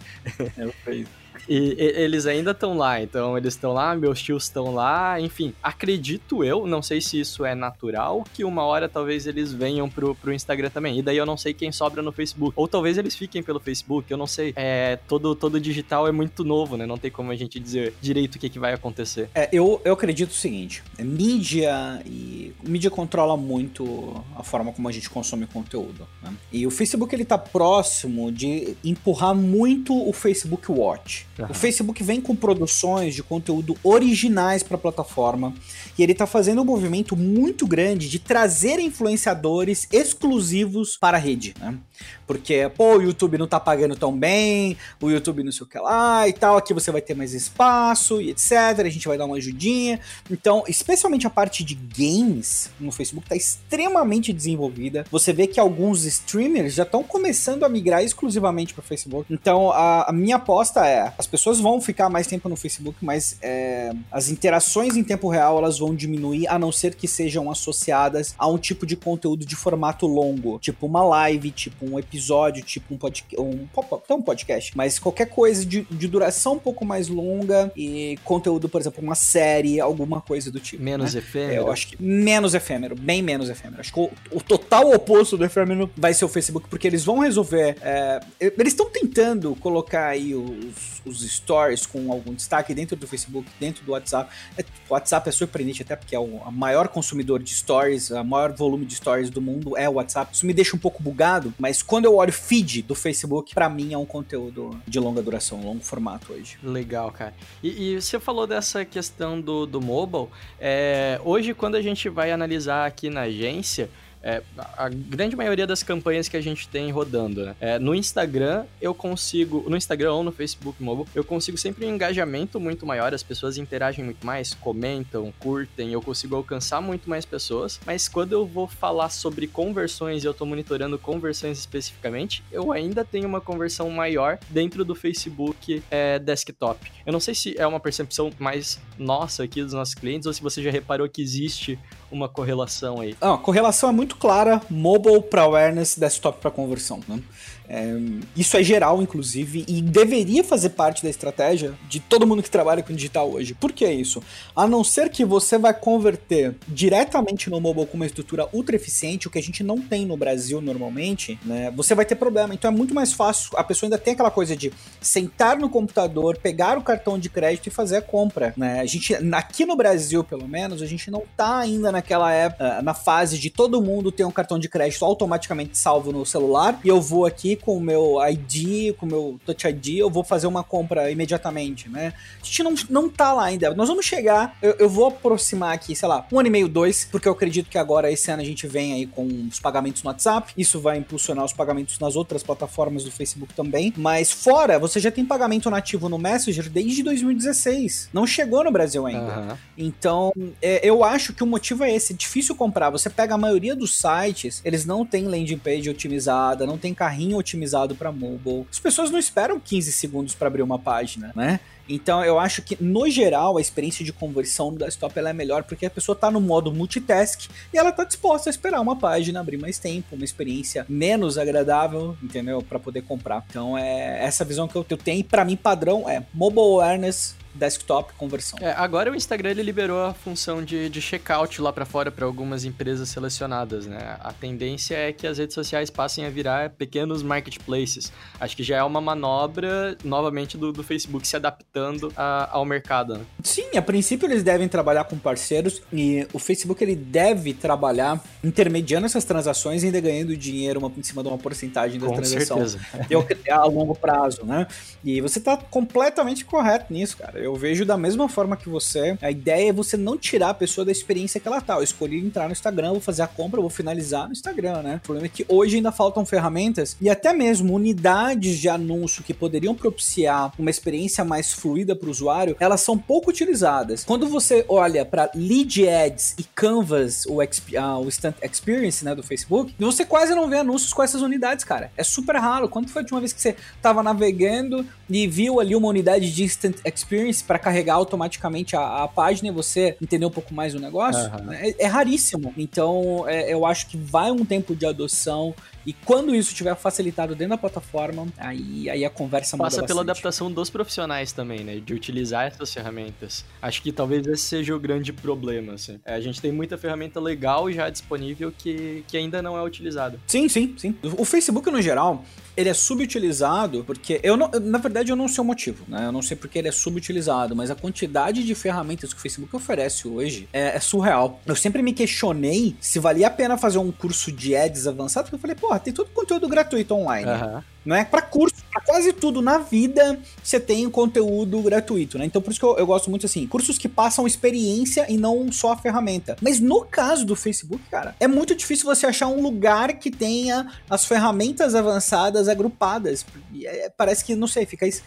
[0.56, 1.17] Eu fiz.
[1.48, 5.52] E, e- eles ainda estão lá, então eles estão lá, meus tios estão lá, enfim.
[5.62, 10.14] Acredito eu, não sei se isso é natural, que uma hora talvez eles venham pro,
[10.14, 10.98] pro Instagram também.
[10.98, 12.52] E daí eu não sei quem sobra no Facebook.
[12.56, 14.52] Ou talvez eles fiquem pelo Facebook, eu não sei.
[14.56, 16.86] É, todo, todo digital é muito novo, né?
[16.86, 19.30] Não tem como a gente dizer direito o que, que vai acontecer.
[19.34, 24.88] É, eu, eu acredito o seguinte: é, mídia e mídia controla muito a forma como
[24.88, 26.06] a gente consome conteúdo.
[26.22, 26.32] né?
[26.52, 31.26] E o Facebook ele tá próximo de empurrar muito o Facebook Watch.
[31.38, 31.50] Aham.
[31.50, 35.54] O Facebook vem com produções de conteúdo originais para a plataforma
[35.98, 41.54] e ele tá fazendo um movimento muito grande de trazer influenciadores exclusivos para a rede,
[41.58, 41.78] né?
[42.26, 45.78] Porque, pô, o YouTube não tá pagando tão bem, o YouTube não sei o que
[45.78, 49.24] lá e tal, aqui você vai ter mais espaço e etc, a gente vai dar
[49.24, 50.00] uma ajudinha.
[50.30, 55.06] Então, especialmente a parte de games no Facebook tá extremamente desenvolvida.
[55.10, 59.32] Você vê que alguns streamers já estão começando a migrar exclusivamente para Facebook.
[59.32, 63.38] Então, a, a minha aposta é, as pessoas vão ficar mais tempo no Facebook, mas
[63.40, 68.34] é, as interações em tempo real elas vão diminuir, a não ser que sejam associadas
[68.38, 72.94] a um tipo de conteúdo de formato longo, tipo uma live, tipo um episódio, tipo
[72.94, 73.68] um podcast, um,
[74.10, 78.80] um podcast, mas qualquer coisa de, de duração um pouco mais longa e conteúdo, por
[78.80, 80.82] exemplo, uma série, alguma coisa do tipo.
[80.82, 81.20] Menos né?
[81.20, 81.62] efêmero.
[81.62, 83.80] Eu acho que menos efêmero, bem menos efêmero.
[83.80, 87.18] Acho que o, o total oposto do efêmero vai ser o Facebook, porque eles vão
[87.18, 87.76] resolver.
[87.80, 93.48] É, eles estão tentando colocar aí os, os stories com algum destaque dentro do Facebook,
[93.58, 94.30] dentro do WhatsApp.
[94.56, 98.52] É, o WhatsApp é surpreendente, até porque é o maior consumidor de stories, o maior
[98.52, 100.34] volume de stories do mundo é o WhatsApp.
[100.34, 103.92] Isso me deixa um pouco bugado, mas quando eu olho feed do Facebook, para mim
[103.92, 106.58] é um conteúdo de longa duração, longo formato hoje.
[106.62, 107.34] Legal, cara.
[107.62, 110.28] E, e você falou dessa questão do, do mobile.
[110.60, 113.90] É, hoje, quando a gente vai analisar aqui na agência,
[114.22, 114.42] é,
[114.76, 117.56] a grande maioria das campanhas que a gente tem rodando, né?
[117.60, 119.64] É, no Instagram, eu consigo.
[119.68, 123.58] No Instagram ou no Facebook Mobile, eu consigo sempre um engajamento muito maior, as pessoas
[123.58, 127.80] interagem muito mais, comentam, curtem, eu consigo alcançar muito mais pessoas.
[127.86, 133.04] Mas quando eu vou falar sobre conversões e eu tô monitorando conversões especificamente, eu ainda
[133.04, 136.90] tenho uma conversão maior dentro do Facebook é, desktop.
[137.06, 140.42] Eu não sei se é uma percepção mais nossa aqui dos nossos clientes ou se
[140.42, 141.78] você já reparou que existe
[142.10, 143.16] uma correlação aí.
[143.20, 147.00] Ah, a correlação é muito clara, mobile para awareness, desktop para conversão.
[147.08, 147.20] Né?
[147.68, 147.94] É,
[148.34, 152.82] isso é geral, inclusive, e deveria fazer parte da estratégia de todo mundo que trabalha
[152.82, 153.54] com digital hoje.
[153.54, 154.22] Por que isso?
[154.56, 159.28] A não ser que você vai converter diretamente no mobile com uma estrutura ultra eficiente,
[159.28, 161.70] o que a gente não tem no Brasil normalmente, né?
[161.76, 162.54] Você vai ter problema.
[162.54, 163.50] Então é muito mais fácil.
[163.56, 167.66] A pessoa ainda tem aquela coisa de sentar no computador, pegar o cartão de crédito
[167.66, 168.54] e fazer a compra.
[168.56, 168.80] Né?
[168.80, 172.94] A gente, aqui no Brasil, pelo menos, a gente não tá ainda naquela época, na
[172.94, 177.00] fase de todo mundo ter um cartão de crédito automaticamente salvo no celular e eu
[177.00, 180.64] vou aqui com o meu ID, com o meu Touch ID, eu vou fazer uma
[180.64, 182.12] compra imediatamente, né?
[182.40, 183.74] A gente não, não tá lá ainda.
[183.74, 187.06] Nós vamos chegar, eu, eu vou aproximar aqui, sei lá, um ano e meio, dois,
[187.10, 190.08] porque eu acredito que agora, esse ano, a gente vem aí com os pagamentos no
[190.08, 195.00] WhatsApp, isso vai impulsionar os pagamentos nas outras plataformas do Facebook também, mas fora, você
[195.00, 198.10] já tem pagamento nativo no Messenger desde 2016.
[198.12, 199.20] Não chegou no Brasil ainda.
[199.20, 199.58] Aham.
[199.76, 202.90] Então, é, eu acho que o motivo é esse, difícil comprar.
[202.90, 207.36] Você pega a maioria dos sites, eles não têm landing page otimizada, não tem carrinho
[207.36, 207.47] otimizado
[207.94, 208.66] para mobile.
[208.70, 211.60] As pessoas não esperam 15 segundos para abrir uma página, né?
[211.88, 215.64] Então eu acho que, no geral, a experiência de conversão no desktop ela é melhor
[215.64, 219.40] porque a pessoa está no modo multitask e ela está disposta a esperar uma página
[219.40, 222.62] abrir mais tempo, uma experiência menos agradável, entendeu?
[222.62, 223.44] Para poder comprar.
[223.48, 225.24] Então é essa visão que eu, tenho.
[225.24, 228.58] Para mim, padrão é mobile awareness, desktop, conversão.
[228.60, 232.24] É, agora o Instagram ele liberou a função de, de checkout lá para fora para
[232.24, 234.16] algumas empresas selecionadas, né?
[234.20, 238.12] A tendência é que as redes sociais passem a virar pequenos marketplaces.
[238.38, 241.77] Acho que já é uma manobra, novamente, do, do Facebook se adaptando
[242.16, 243.14] a- ao mercado.
[243.14, 243.20] Né?
[243.42, 249.06] Sim, a princípio eles devem trabalhar com parceiros e o Facebook ele deve trabalhar intermediando
[249.06, 252.56] essas transações e ainda ganhando dinheiro uma, em cima de uma porcentagem da Com transação.
[252.68, 252.80] certeza.
[253.10, 254.66] Eu, a longo prazo, né?
[255.04, 257.38] E você tá completamente correto nisso, cara.
[257.38, 259.16] Eu vejo da mesma forma que você.
[259.22, 261.74] A ideia é você não tirar a pessoa da experiência que ela tá.
[261.76, 264.96] Eu escolhi entrar no Instagram, vou fazer a compra, vou finalizar no Instagram, né?
[265.02, 269.32] O problema é que hoje ainda faltam ferramentas e até mesmo unidades de anúncio que
[269.34, 274.04] poderiam propiciar uma experiência mais fluida para o usuário, elas são pouco utilizadas.
[274.04, 279.14] Quando você olha para lead ads e canvas, o, exp, ah, o instant experience, né,
[279.14, 281.90] do Facebook, você quase não vê anúncios com essas unidades, cara.
[281.96, 282.68] É super raro.
[282.68, 286.44] Quando foi a última vez que você tava navegando e viu ali uma unidade de
[286.44, 290.78] instant experience para carregar automaticamente a, a página e você entender um pouco mais o
[290.78, 291.22] negócio?
[291.22, 291.54] Aham.
[291.54, 292.52] É, é raríssimo.
[292.56, 295.54] Então, é, eu acho que vai um tempo de adoção
[295.88, 300.02] e quando isso tiver facilitado dentro da plataforma, aí, aí a conversa muda Passa pela
[300.02, 301.76] adaptação dos profissionais também, né?
[301.76, 303.42] De utilizar essas ferramentas.
[303.62, 305.98] Acho que talvez esse seja o grande problema, assim.
[306.04, 310.20] É, a gente tem muita ferramenta legal já disponível que, que ainda não é utilizada.
[310.26, 310.94] Sim, sim, sim.
[311.16, 312.22] O Facebook, no geral,
[312.58, 316.06] ele é subutilizado porque eu não, na verdade eu não sei o motivo, né?
[316.06, 319.54] Eu não sei porque ele é subutilizado, mas a quantidade de ferramentas que o Facebook
[319.54, 321.40] oferece hoje é, é surreal.
[321.46, 325.36] Eu sempre me questionei se valia a pena fazer um curso de ads avançado, porque
[325.36, 327.30] eu falei, porra, tem todo conteúdo gratuito online.
[327.30, 327.64] Aham.
[327.84, 332.24] Não é para curso, quase tudo na vida você tem conteúdo gratuito, né?
[332.24, 335.50] Então por isso que eu, eu gosto muito assim, cursos que passam experiência e não
[335.52, 336.36] só a ferramenta.
[336.40, 340.70] Mas no caso do Facebook, cara, é muito difícil você achar um lugar que tenha
[340.88, 343.24] as ferramentas avançadas agrupadas.
[343.62, 345.02] É- parece que, não sei, fica es-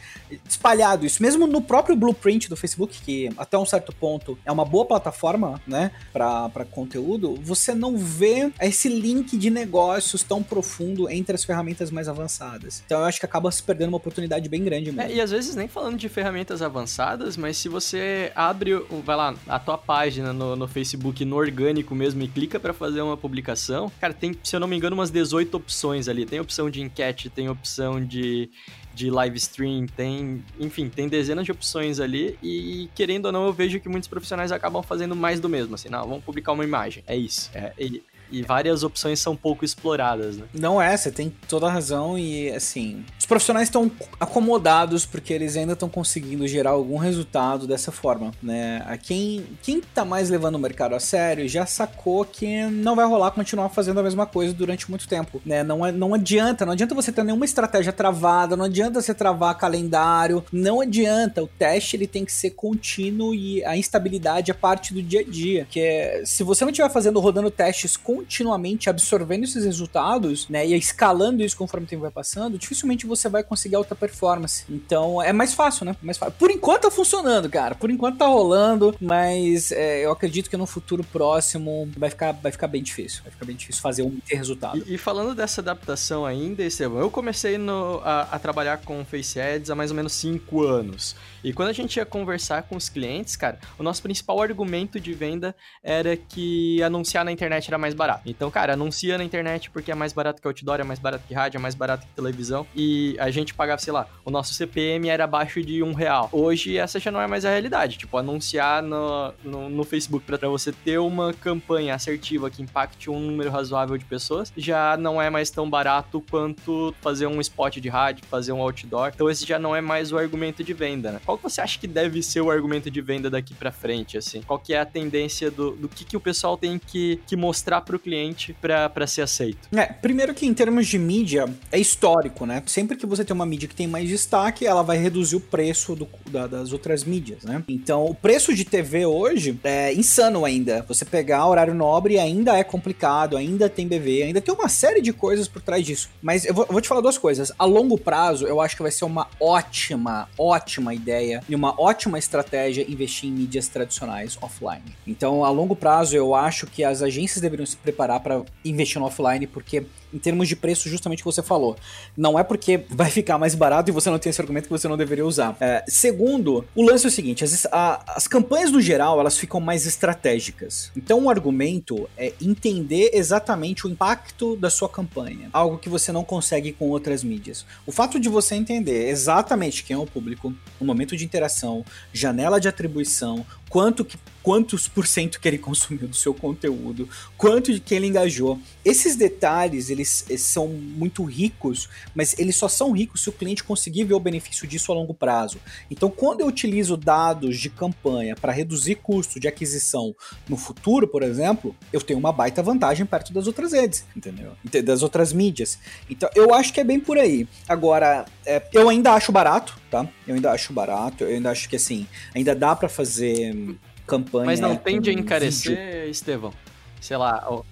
[0.48, 1.22] espalhado isso.
[1.22, 5.62] Mesmo no próprio blueprint do Facebook, que até um certo ponto é uma boa plataforma,
[5.68, 11.92] né, para conteúdo, você não vê esse link de negócios tão profundo entre as ferramentas
[11.92, 12.84] mais avançadas.
[12.86, 15.02] Então eu acho que acaba se perdendo uma oportunidade bem grande mesmo.
[15.02, 19.36] É, e às vezes nem falando de ferramentas avançadas, mas se você abre, vai lá,
[19.48, 23.92] a tua página no, no Facebook no orgânico mesmo e clica pra fazer uma publicação,
[24.00, 26.26] cara, tem, se eu não me engano, umas 18 opções ali.
[26.26, 28.50] Tem opção de enquete, tem opção de,
[28.94, 33.54] de live stream, tem, enfim, tem dezenas de opções ali e querendo ou não, eu
[33.54, 37.04] vejo que muitos profissionais acabam fazendo mais do mesmo, assim, não, vamos publicar uma imagem,
[37.08, 37.50] é isso.
[37.54, 40.46] É, e, e várias opções são pouco exploradas, né?
[40.54, 45.58] Não é, você tem toda a razão e assim, os profissionais estão acomodados porque eles
[45.58, 48.84] ainda estão conseguindo gerar algum resultado dessa forma, né?
[48.88, 53.06] A Quem, quem tá mais levando o mercado a sério já sacou que não vai
[53.06, 55.64] rolar continuar fazendo a mesma coisa durante muito tempo, né?
[55.64, 59.58] Não, é- não adianta, não adianta você ter nenhuma estratégia travada, não adianta você travar
[59.58, 64.94] calendário, não adianta, o teste ele tem que ser contínuo e a instabilidade é parte
[64.94, 69.44] do dia a dia, que é, se você não estiver fazendo, rodando testes continuamente, absorvendo
[69.44, 73.76] esses resultados, né, e escalando isso conforme o tempo vai passando, dificilmente você vai conseguir
[73.76, 74.64] alta performance.
[74.70, 75.96] Então, é mais fácil, né?
[76.02, 76.36] Mais fácil.
[76.38, 77.76] Por enquanto tá funcionando, cara.
[77.76, 82.52] Por enquanto tá rolando, mas é, eu acredito que no futuro próximo vai ficar, vai
[82.52, 83.22] ficar bem difícil.
[83.24, 84.78] Vai ficar bem difícil fazer um ter resultado.
[84.88, 89.40] E, e falando dessa adaptação ainda, Estevam, eu comecei no- a, a trabalhar com Face
[89.40, 91.16] Ads há mais ou menos 5 anos.
[91.44, 95.14] E quando a gente ia conversar com os clientes, cara, o nosso principal argumento de
[95.14, 98.24] venda era que anunciar na internet era mais barato.
[98.26, 101.34] Então, cara, anuncia na internet porque é mais barato que outdoor, é mais barato que
[101.34, 102.66] rádio, é mais barato que televisão.
[102.76, 106.30] E a gente pagava, sei lá, o nosso CPM era abaixo de um real.
[106.32, 107.98] Hoje, essa já não é mais a realidade.
[107.98, 113.20] Tipo, anunciar no, no, no Facebook pra você ter uma campanha assertiva que impacte um
[113.20, 117.90] número razoável de pessoas, já não é mais tão barato quanto fazer um spot de
[117.90, 119.12] rádio, fazer um outdoor.
[119.14, 121.20] Então, esse já não é mais o argumento de venda, né?
[121.32, 124.42] Qual que você acha que deve ser o argumento de venda daqui pra frente, assim?
[124.42, 127.80] Qual que é a tendência do, do que, que o pessoal tem que, que mostrar
[127.82, 129.70] pro cliente pra, pra ser aceito?
[129.74, 132.62] É, primeiro que em termos de mídia, é histórico, né?
[132.66, 135.96] Sempre que você tem uma mídia que tem mais destaque, ela vai reduzir o preço
[135.96, 137.64] do- da- das outras mídias, né?
[137.70, 140.84] Então, o preço de TV hoje é insano ainda.
[140.90, 145.14] Você pegar horário nobre ainda é complicado, ainda tem BV, ainda tem uma série de
[145.14, 146.10] coisas por trás disso.
[146.22, 147.54] Mas eu vou, eu vou te falar duas coisas.
[147.58, 152.18] A longo prazo, eu acho que vai ser uma ótima, ótima ideia e uma ótima
[152.18, 154.84] estratégia investir em mídias tradicionais offline.
[155.06, 159.08] Então, a longo prazo, eu acho que as agências deveriam se preparar para investir no
[159.08, 161.76] offline, porque em termos de preço, justamente o que você falou.
[162.16, 164.88] Não é porque vai ficar mais barato e você não tem esse argumento que você
[164.88, 165.56] não deveria usar.
[165.60, 169.60] É, segundo, o lance é o seguinte: as, a- as campanhas no geral elas ficam
[169.60, 170.92] mais estratégicas.
[170.96, 176.24] Então o argumento é entender exatamente o impacto da sua campanha, algo que você não
[176.24, 177.66] consegue com outras mídias.
[177.86, 182.60] O fato de você entender exatamente quem é o público, o momento de interação, janela
[182.60, 187.08] de atribuição, quanto que, quantos por cento que ele consumiu do seu conteúdo,
[187.38, 188.60] quanto de que ele engajou.
[188.84, 193.64] Esses detalhes, eles, eles são muito ricos, mas eles só são ricos se o cliente
[193.64, 195.58] conseguir ver o benefício disso a longo prazo.
[195.90, 200.14] Então, quando eu utilizo dados de campanha para reduzir custo de aquisição
[200.50, 204.52] no futuro, por exemplo, eu tenho uma baita vantagem perto das outras redes, entendeu?
[204.66, 205.80] Ente- Das outras mídias.
[206.10, 207.48] Então, eu acho que é bem por aí.
[207.70, 210.08] Agora, é, eu ainda acho barato, tá?
[210.28, 213.76] Eu ainda acho barato, eu ainda acho que assim, ainda dá para fazer
[214.08, 214.46] campanha.
[214.46, 215.24] Mas não tende a vídeo.
[215.24, 216.54] encarecer, Estevão?
[217.00, 217.46] Sei lá.
[217.52, 217.66] o-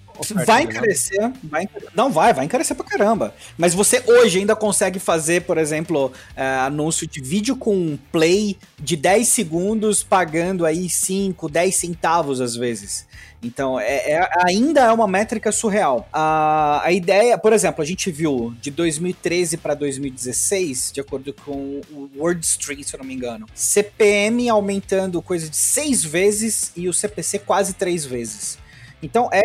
[0.45, 3.33] Vai encarecer, vai encar- não vai, vai encarecer pra caramba.
[3.57, 8.97] Mas você hoje ainda consegue fazer, por exemplo, é, anúncio de vídeo com play de
[8.97, 13.07] 10 segundos, pagando aí 5, 10 centavos às vezes.
[13.41, 16.07] Então, é, é- ainda é uma métrica surreal.
[16.11, 21.79] A, a ideia, por exemplo, a gente viu de 2013 para 2016, de acordo com
[21.91, 26.93] o WordStream, se eu não me engano, CPM aumentando coisa de 6 vezes e o
[26.93, 28.57] CPC quase 3 vezes.
[29.01, 29.41] Então é,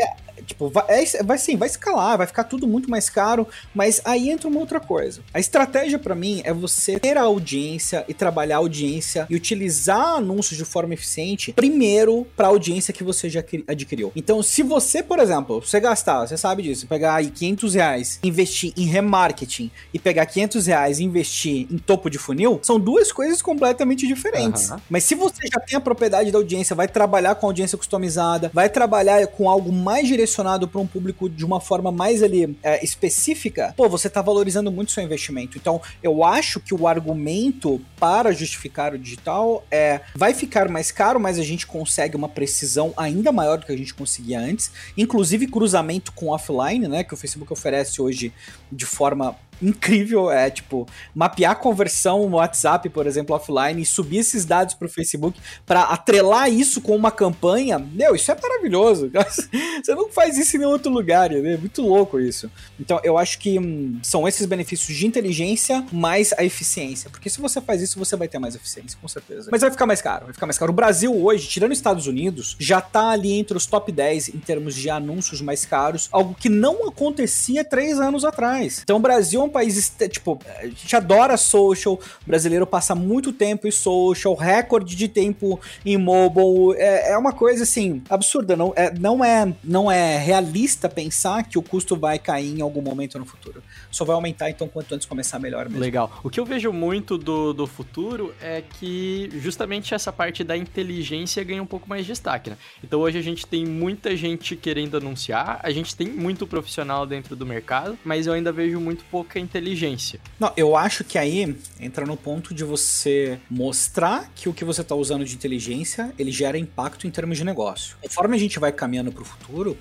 [0.47, 4.31] tipo, vai, é- vai sim, vai escalar, vai ficar tudo muito mais caro, mas aí
[4.31, 5.21] entra uma outra coisa.
[5.33, 10.17] A estratégia pra mim é você ter a audiência e trabalhar a audiência e utilizar
[10.17, 14.13] anúncios de forma eficiente, primeiro pra audiência que você já adquiri- adquiriu.
[14.17, 18.73] Então, se você, por exemplo, você gastar, você sabe disso, pegar aí 500 reais, investir
[18.77, 23.41] em remarketing e pegar 500 reais e investir em topo de funil, são duas coisas
[23.43, 24.71] completamente diferentes.
[24.71, 24.81] Aham.
[24.91, 28.69] Mas se você já tem a propriedade da audiência, vai trabalhar com audiência customizada, vai
[28.69, 33.75] trabalhar com algo mais direcionado para um público de uma forma mais ali é, específica,
[33.77, 35.59] pô, você tá valorizando muito seu investimento.
[35.59, 41.21] Então, eu acho que o argumento para justificar o digital é vai ficar mais caro,
[41.21, 45.47] mas a gente consegue uma precisão ainda maior do que a gente conseguia antes, inclusive
[45.47, 48.33] cruzamento com offline, né, que o Facebook oferece hoje
[48.73, 54.45] de forma incrível, é tipo, mapear conversão no WhatsApp, por exemplo, offline, e subir esses
[54.45, 59.11] dados pro Facebook para atrelar isso com uma campanha, meu, isso é maravilhoso.
[59.83, 62.51] Você não faz isso em nenhum outro lugar, é muito louco isso.
[62.79, 67.41] Então, eu acho que hum, são esses benefícios de inteligência mais a eficiência, porque se
[67.41, 69.49] você faz isso, você vai ter mais eficiência, com certeza.
[69.51, 70.73] Mas vai ficar mais caro, vai ficar mais caro.
[70.73, 74.39] O Brasil hoje, tirando os Estados Unidos, já tá ali entre os top 10 em
[74.39, 78.81] termos de anúncios mais caros, algo que não acontecia três anos atrás.
[78.83, 83.33] Então, o Brasil é um país, tipo, a gente adora social, o brasileiro passa muito
[83.33, 88.73] tempo em social, recorde de tempo em mobile, é, é uma coisa assim, absurda, não
[88.75, 93.19] é, não, é, não é realista pensar que o custo vai cair em algum momento
[93.19, 93.63] no futuro.
[93.91, 95.81] Só vai aumentar, então, quanto antes começar melhor mesmo.
[95.81, 96.11] Legal.
[96.23, 101.45] O que eu vejo muito do, do futuro é que justamente essa parte da inteligência
[101.45, 102.57] ganha um pouco mais de destaque, né?
[102.83, 107.37] Então hoje a gente tem muita gente querendo anunciar, a gente tem muito profissional dentro
[107.37, 110.21] do mercado, mas eu ainda vejo muito pouca inteligência.
[110.39, 114.81] Não, eu acho que aí entra no ponto de você mostrar que o que você
[114.81, 117.97] está usando de inteligência, ele gera impacto em termos de negócio.
[118.03, 119.77] Conforme a gente vai caminhando para o futuro,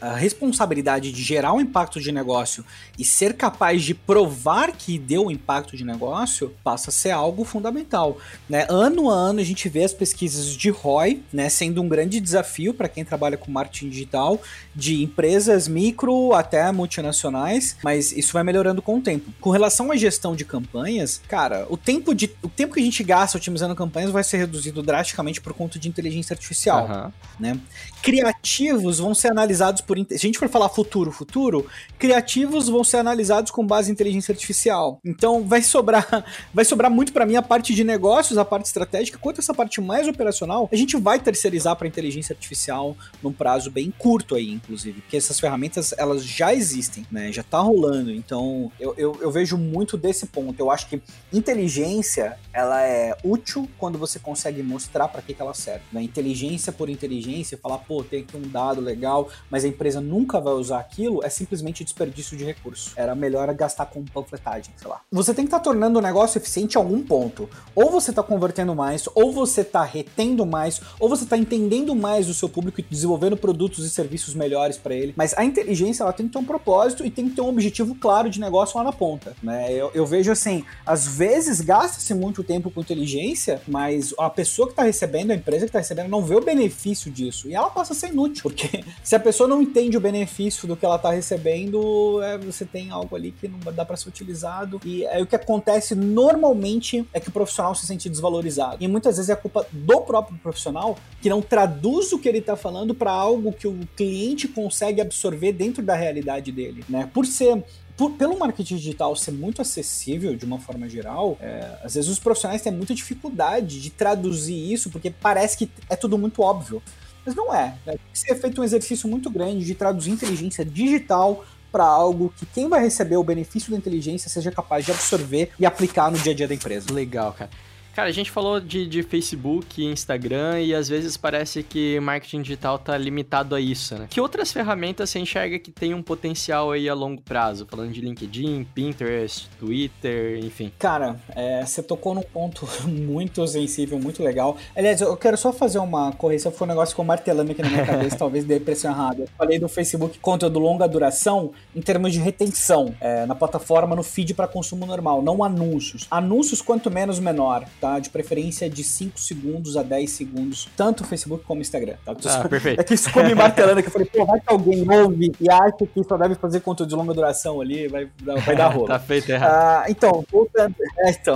[0.00, 2.64] a, responsabilidade de gerar um impacto de negócio
[2.98, 7.44] e ser capaz de provar que deu um impacto de negócio passa a ser algo
[7.44, 8.18] fundamental.
[8.48, 8.66] Né?
[8.68, 12.72] Ano a ano a gente vê as pesquisas de ROI, né, sendo um grande desafio
[12.72, 14.40] para quem trabalha com marketing digital,
[14.74, 19.30] de empresas micro até multinacionais, mas isso vai melhorando com o tempo.
[19.40, 23.02] Com relação à gestão de campanhas, cara, o tempo, de, o tempo que a gente
[23.02, 27.12] gasta otimizando campanhas vai ser reduzido drasticamente por conta de inteligência artificial, uhum.
[27.38, 27.58] né?
[28.02, 29.98] Criativos vão ser analisados por...
[29.98, 31.66] Se a gente for falar futuro, futuro,
[31.98, 35.00] criativos vão ser analisados com base em inteligência artificial.
[35.04, 39.18] Então vai sobrar, vai sobrar muito para mim a parte de negócios, a parte estratégica,
[39.18, 43.92] quanto essa parte mais operacional, a gente vai terceirizar para inteligência artificial num prazo bem
[43.96, 47.32] curto aí, inclusive, porque essas ferramentas elas já existem, né?
[47.32, 48.10] Já tá rolando.
[48.10, 50.58] Então eu, eu, eu vejo muito desse ponto.
[50.58, 51.00] Eu acho que
[51.32, 55.84] inteligência ela é útil quando você consegue mostrar para que, que ela serve.
[55.92, 56.02] Né?
[56.02, 60.52] Inteligência por inteligência, falar, pô, tem aqui um dado legal, mas a empresa nunca vai
[60.54, 62.92] usar aquilo, é simplesmente desperdício de recurso.
[62.96, 65.00] Era melhor gastar com panfletagem, sei lá.
[65.10, 67.48] Você tem que estar tá tornando o negócio eficiente a algum ponto.
[67.74, 72.28] Ou você está convertendo mais, ou você está retendo mais, ou você está entendendo mais
[72.28, 75.14] o seu público e desenvolvendo produtos e serviços melhores para ele.
[75.16, 77.94] Mas a inteligência ela tem que ter um propósito e tem que ter um objetivo
[77.94, 79.34] claro de negócio lá na ponta.
[79.42, 79.72] Né?
[79.72, 84.72] Eu, eu vejo assim, às vezes gasta-se muito tempo com inteligência, mas a pessoa que
[84.72, 87.48] está recebendo, a empresa que está recebendo, não vê o benefício disso.
[87.48, 88.42] E ela passa a ser inútil.
[88.52, 92.64] Porque se a pessoa não entende o benefício do que ela está recebendo, é, você
[92.64, 94.80] tem algo ali que não dá para ser utilizado.
[94.84, 98.76] E é o que acontece normalmente é que o profissional se sente desvalorizado.
[98.80, 102.56] E muitas vezes é culpa do próprio profissional que não traduz o que ele está
[102.56, 107.08] falando para algo que o cliente consegue absorver dentro da realidade dele, né?
[107.12, 107.62] Por ser
[108.02, 112.18] por, pelo marketing digital ser muito acessível de uma forma geral, é, às vezes os
[112.18, 116.82] profissionais têm muita dificuldade de traduzir isso, porque parece que é tudo muito óbvio.
[117.24, 117.78] Mas não é.
[117.86, 117.92] Né?
[117.92, 122.44] Tem que ser feito um exercício muito grande de traduzir inteligência digital para algo que
[122.44, 126.32] quem vai receber o benefício da inteligência seja capaz de absorver e aplicar no dia
[126.32, 126.92] a dia da empresa.
[126.92, 127.50] Legal, cara.
[127.94, 132.78] Cara, a gente falou de, de Facebook, Instagram e às vezes parece que marketing digital
[132.78, 134.06] tá limitado a isso, né?
[134.08, 137.66] Que outras ferramentas você enxerga que tem um potencial aí a longo prazo?
[137.68, 140.72] Falando de LinkedIn, Pinterest, Twitter, enfim.
[140.78, 144.56] Cara, é, você tocou num ponto muito sensível, muito legal.
[144.74, 147.68] Aliás, eu quero só fazer uma correção, foi um negócio que eu martelando aqui na
[147.68, 149.24] minha cabeça, talvez dê impressão errada.
[149.24, 154.02] Eu falei do Facebook conteúdo longa duração em termos de retenção é, na plataforma, no
[154.02, 156.06] feed para consumo normal, não anúncios.
[156.10, 157.98] Anúncios, quanto menos, menor tá?
[157.98, 162.14] De preferência de 5 segundos a 10 segundos, tanto o Facebook como o Instagram, tá?
[162.26, 162.80] Ah, perfeito.
[162.80, 165.50] É que isso ficou me martelando, que eu falei, pô, vai que alguém ouve e
[165.50, 168.86] acha que só deve fazer conteúdo de longa duração ali, vai, vai dar rolo.
[168.86, 169.50] tá feito errado.
[169.52, 171.34] Ah, então, voltando, é, então,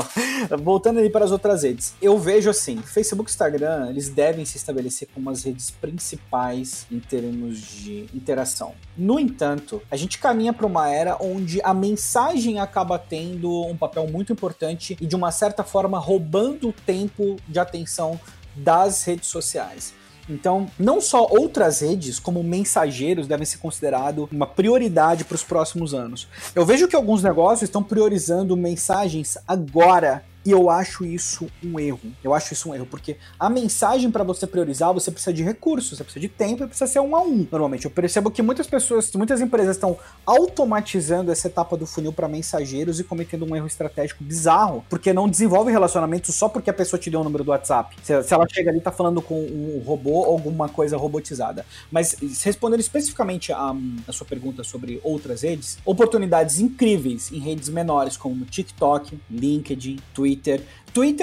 [0.61, 4.56] voltando ali para as outras redes, eu vejo assim, Facebook e Instagram, eles devem se
[4.56, 8.72] estabelecer como as redes principais em termos de interação.
[8.96, 14.06] No entanto, a gente caminha para uma era onde a mensagem acaba tendo um papel
[14.06, 18.18] muito importante e de uma certa forma roubando o tempo de atenção
[18.55, 19.94] das redes sociais.
[20.29, 25.94] Então, não só outras redes, como mensageiros, devem ser considerados uma prioridade para os próximos
[25.94, 26.27] anos.
[26.55, 31.98] Eu vejo que alguns negócios estão priorizando mensagens agora E eu acho isso um erro.
[32.22, 35.98] Eu acho isso um erro, porque a mensagem para você priorizar, você precisa de recursos,
[35.98, 37.44] você precisa de tempo e precisa ser um a um.
[37.50, 42.28] Normalmente, eu percebo que muitas pessoas, muitas empresas estão automatizando essa etapa do funil para
[42.28, 47.00] mensageiros e cometendo um erro estratégico bizarro, porque não desenvolve relacionamento só porque a pessoa
[47.00, 47.96] te deu o número do WhatsApp.
[48.04, 51.66] Se, se ela chega ali e tá falando com um robô ou alguma coisa robotizada.
[51.90, 53.74] Mas respondendo especificamente a,
[54.06, 60.36] a sua pergunta sobre outras redes, oportunidades incríveis em redes menores como TikTok, LinkedIn, Twitter,
[60.42, 60.62] Twitter,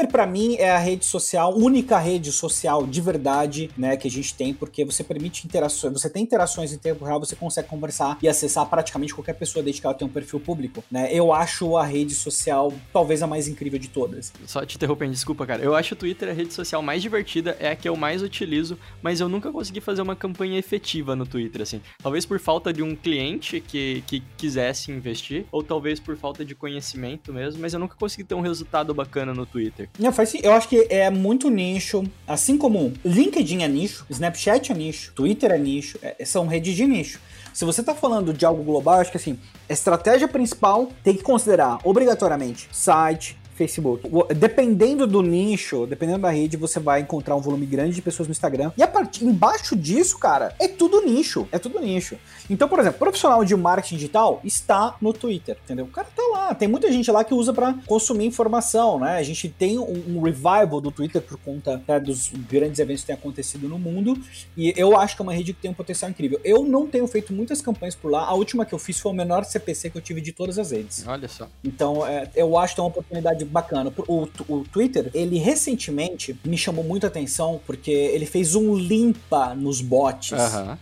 [0.07, 4.33] para mim, é a rede social, única rede social de verdade, né, que a gente
[4.35, 8.27] tem, porque você permite interações, você tem interações em tempo real, você consegue conversar e
[8.27, 11.09] acessar praticamente qualquer pessoa desde que ela tenha um perfil público, né?
[11.11, 14.31] Eu acho a rede social talvez a mais incrível de todas.
[14.45, 15.63] Só te interrompendo, desculpa, cara.
[15.63, 18.77] Eu acho o Twitter a rede social mais divertida, é a que eu mais utilizo,
[19.01, 21.81] mas eu nunca consegui fazer uma campanha efetiva no Twitter, assim.
[22.01, 26.53] Talvez por falta de um cliente que, que quisesse investir, ou talvez por falta de
[26.53, 29.62] conhecimento mesmo, mas eu nunca consegui ter um resultado bacana no Twitter.
[29.63, 29.89] Twitter.
[29.97, 30.39] Não, faz sim.
[30.43, 32.03] Eu acho que é muito nicho.
[32.27, 36.85] Assim como LinkedIn é nicho, Snapchat é nicho, Twitter é nicho, é, são redes de
[36.85, 37.19] nicho.
[37.53, 39.37] Se você está falando de algo global, acho que assim,
[39.69, 44.09] a estratégia principal tem que considerar obrigatoriamente site, Facebook.
[44.35, 48.31] Dependendo do nicho, dependendo da rede, você vai encontrar um volume grande de pessoas no
[48.31, 48.71] Instagram.
[48.77, 51.47] E a partir embaixo disso, cara, é tudo nicho.
[51.51, 52.17] É tudo nicho.
[52.49, 55.85] Então, por exemplo, profissional de marketing digital está no Twitter, entendeu?
[55.85, 56.55] O cara tá lá.
[56.55, 59.17] Tem muita gente lá que usa para consumir informação, né?
[59.17, 63.07] A gente tem um, um revival do Twitter por conta né, dos grandes eventos que
[63.07, 64.17] têm acontecido no mundo.
[64.57, 66.39] E eu acho que é uma rede que tem um potencial incrível.
[66.43, 68.25] Eu não tenho feito muitas campanhas por lá.
[68.25, 70.71] A última que eu fiz foi o menor CPC que eu tive de todas as
[70.71, 71.05] redes.
[71.07, 71.47] Olha só.
[71.63, 73.91] Então, é, eu acho que é uma oportunidade bacana.
[74.07, 79.81] O, o Twitter, ele recentemente me chamou muita atenção porque ele fez um limpa nos
[79.81, 80.31] bots,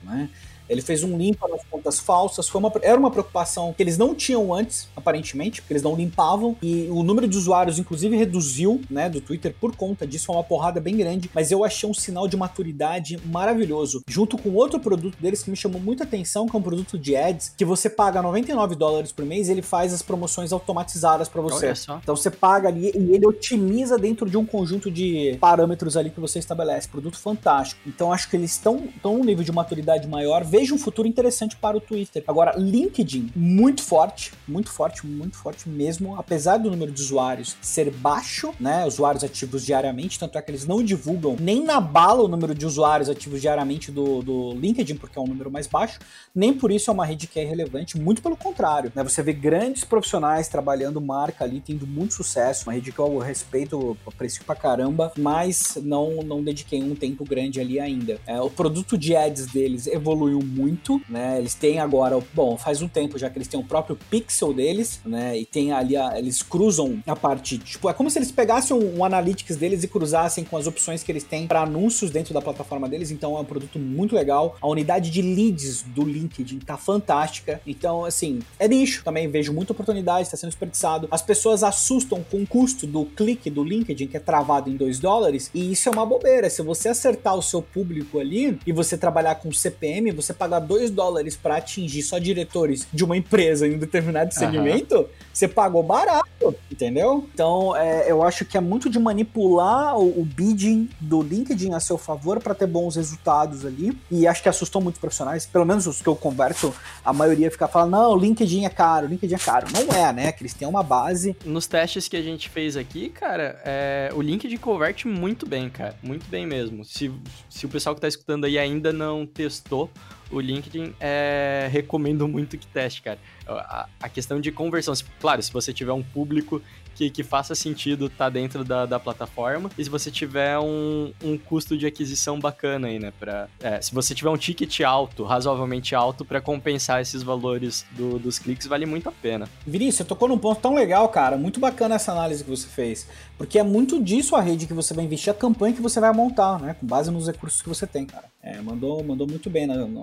[0.03, 0.29] né?
[0.71, 2.47] Ele fez um limpa nas contas falsas.
[2.47, 6.55] Foi uma, era uma preocupação que eles não tinham antes, aparentemente, porque eles não limpavam.
[6.61, 10.27] E o número de usuários, inclusive, reduziu, né, do Twitter por conta disso.
[10.27, 11.29] Foi uma porrada bem grande.
[11.33, 14.01] Mas eu achei um sinal de maturidade maravilhoso.
[14.07, 17.15] Junto com outro produto deles que me chamou muita atenção, que é um produto de
[17.15, 21.41] ads, que você paga 99 dólares por mês e ele faz as promoções automatizadas para
[21.41, 21.67] você.
[22.01, 26.19] Então você paga ali e ele otimiza dentro de um conjunto de parâmetros ali que
[26.19, 26.87] você estabelece.
[26.87, 27.81] Produto fantástico.
[27.85, 30.43] Então acho que eles estão num nível de maturidade maior.
[30.61, 32.23] Vejo um futuro interessante para o Twitter.
[32.27, 36.15] Agora, LinkedIn, muito forte, muito forte, muito forte mesmo.
[36.19, 38.85] Apesar do número de usuários ser baixo, né?
[38.85, 42.63] Usuários ativos diariamente, tanto é que eles não divulgam nem na bala o número de
[42.63, 45.97] usuários ativos diariamente do, do LinkedIn, porque é um número mais baixo.
[46.35, 48.91] Nem por isso é uma rede que é relevante, muito pelo contrário.
[48.93, 49.03] Né?
[49.03, 52.67] Você vê grandes profissionais trabalhando marca ali, tendo muito sucesso.
[52.67, 57.59] Uma rede que eu respeito, aprecio pra caramba, mas não, não dediquei um tempo grande
[57.59, 58.19] ali ainda.
[58.27, 61.37] É, o produto de ads deles evoluiu muito, né?
[61.37, 64.99] Eles têm agora, bom, faz um tempo já que eles têm o próprio pixel deles,
[65.05, 65.37] né?
[65.37, 68.99] E tem ali, a, eles cruzam a parte, tipo, é como se eles pegassem um,
[68.99, 72.41] um analytics deles e cruzassem com as opções que eles têm para anúncios dentro da
[72.41, 73.11] plataforma deles.
[73.11, 74.57] Então é um produto muito legal.
[74.61, 77.61] A unidade de leads do LinkedIn tá fantástica.
[77.65, 79.03] Então, assim, é nicho.
[79.03, 81.07] Também vejo muita oportunidade, está sendo desperdiçado.
[81.11, 84.99] As pessoas assustam com o custo do clique do LinkedIn, que é travado em 2
[84.99, 86.49] dólares, e isso é uma bobeira.
[86.49, 90.89] Se você acertar o seu público ali e você trabalhar com CPM, você pagar 2
[90.89, 96.55] dólares para atingir só diretores de uma empresa em um determinado segmento, você pagou barato,
[96.71, 97.29] entendeu?
[97.31, 101.79] Então, é, eu acho que é muito de manipular o, o bidding do LinkedIn a
[101.79, 103.95] seu favor para ter bons resultados ali.
[104.09, 106.73] E acho que assustou muitos profissionais, pelo menos os que eu converso,
[107.05, 109.67] a maioria fica falando: não, LinkedIn é caro, LinkedIn é caro.
[109.71, 110.31] Não é, né?
[110.31, 111.35] Que eles têm uma base.
[111.45, 115.95] Nos testes que a gente fez aqui, cara, é, o LinkedIn converte muito bem, cara.
[116.01, 116.83] Muito bem mesmo.
[116.83, 117.11] Se,
[117.47, 119.87] se o pessoal que tá escutando aí ainda não testou
[120.31, 123.19] o LinkedIn, é, recomendo muito que teste, cara.
[123.47, 126.61] A, a questão de conversão, se- claro, se você tiver um público
[126.95, 131.37] que, que faça sentido estar dentro da, da plataforma, e se você tiver um, um
[131.37, 133.11] custo de aquisição bacana aí, né?
[133.19, 138.19] Pra, é, se você tiver um ticket alto, razoavelmente alto, para compensar esses valores do-
[138.19, 139.47] dos cliques, vale muito a pena.
[139.65, 141.37] Vinícius, você tocou num ponto tão legal, cara.
[141.37, 143.07] Muito bacana essa análise que você fez.
[143.37, 146.13] Porque é muito disso a rede que você vai investir, a campanha que você vai
[146.13, 146.75] montar, né?
[146.79, 148.25] Com base nos recursos que você tem, cara.
[148.43, 150.01] É, mandou, mandou muito bem na, na-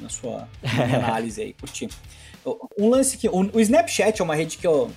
[0.00, 0.48] na sua
[0.94, 1.88] análise aí, curti.
[2.78, 3.28] Um lance que.
[3.28, 4.90] O, Snapchat é uma rede que eu.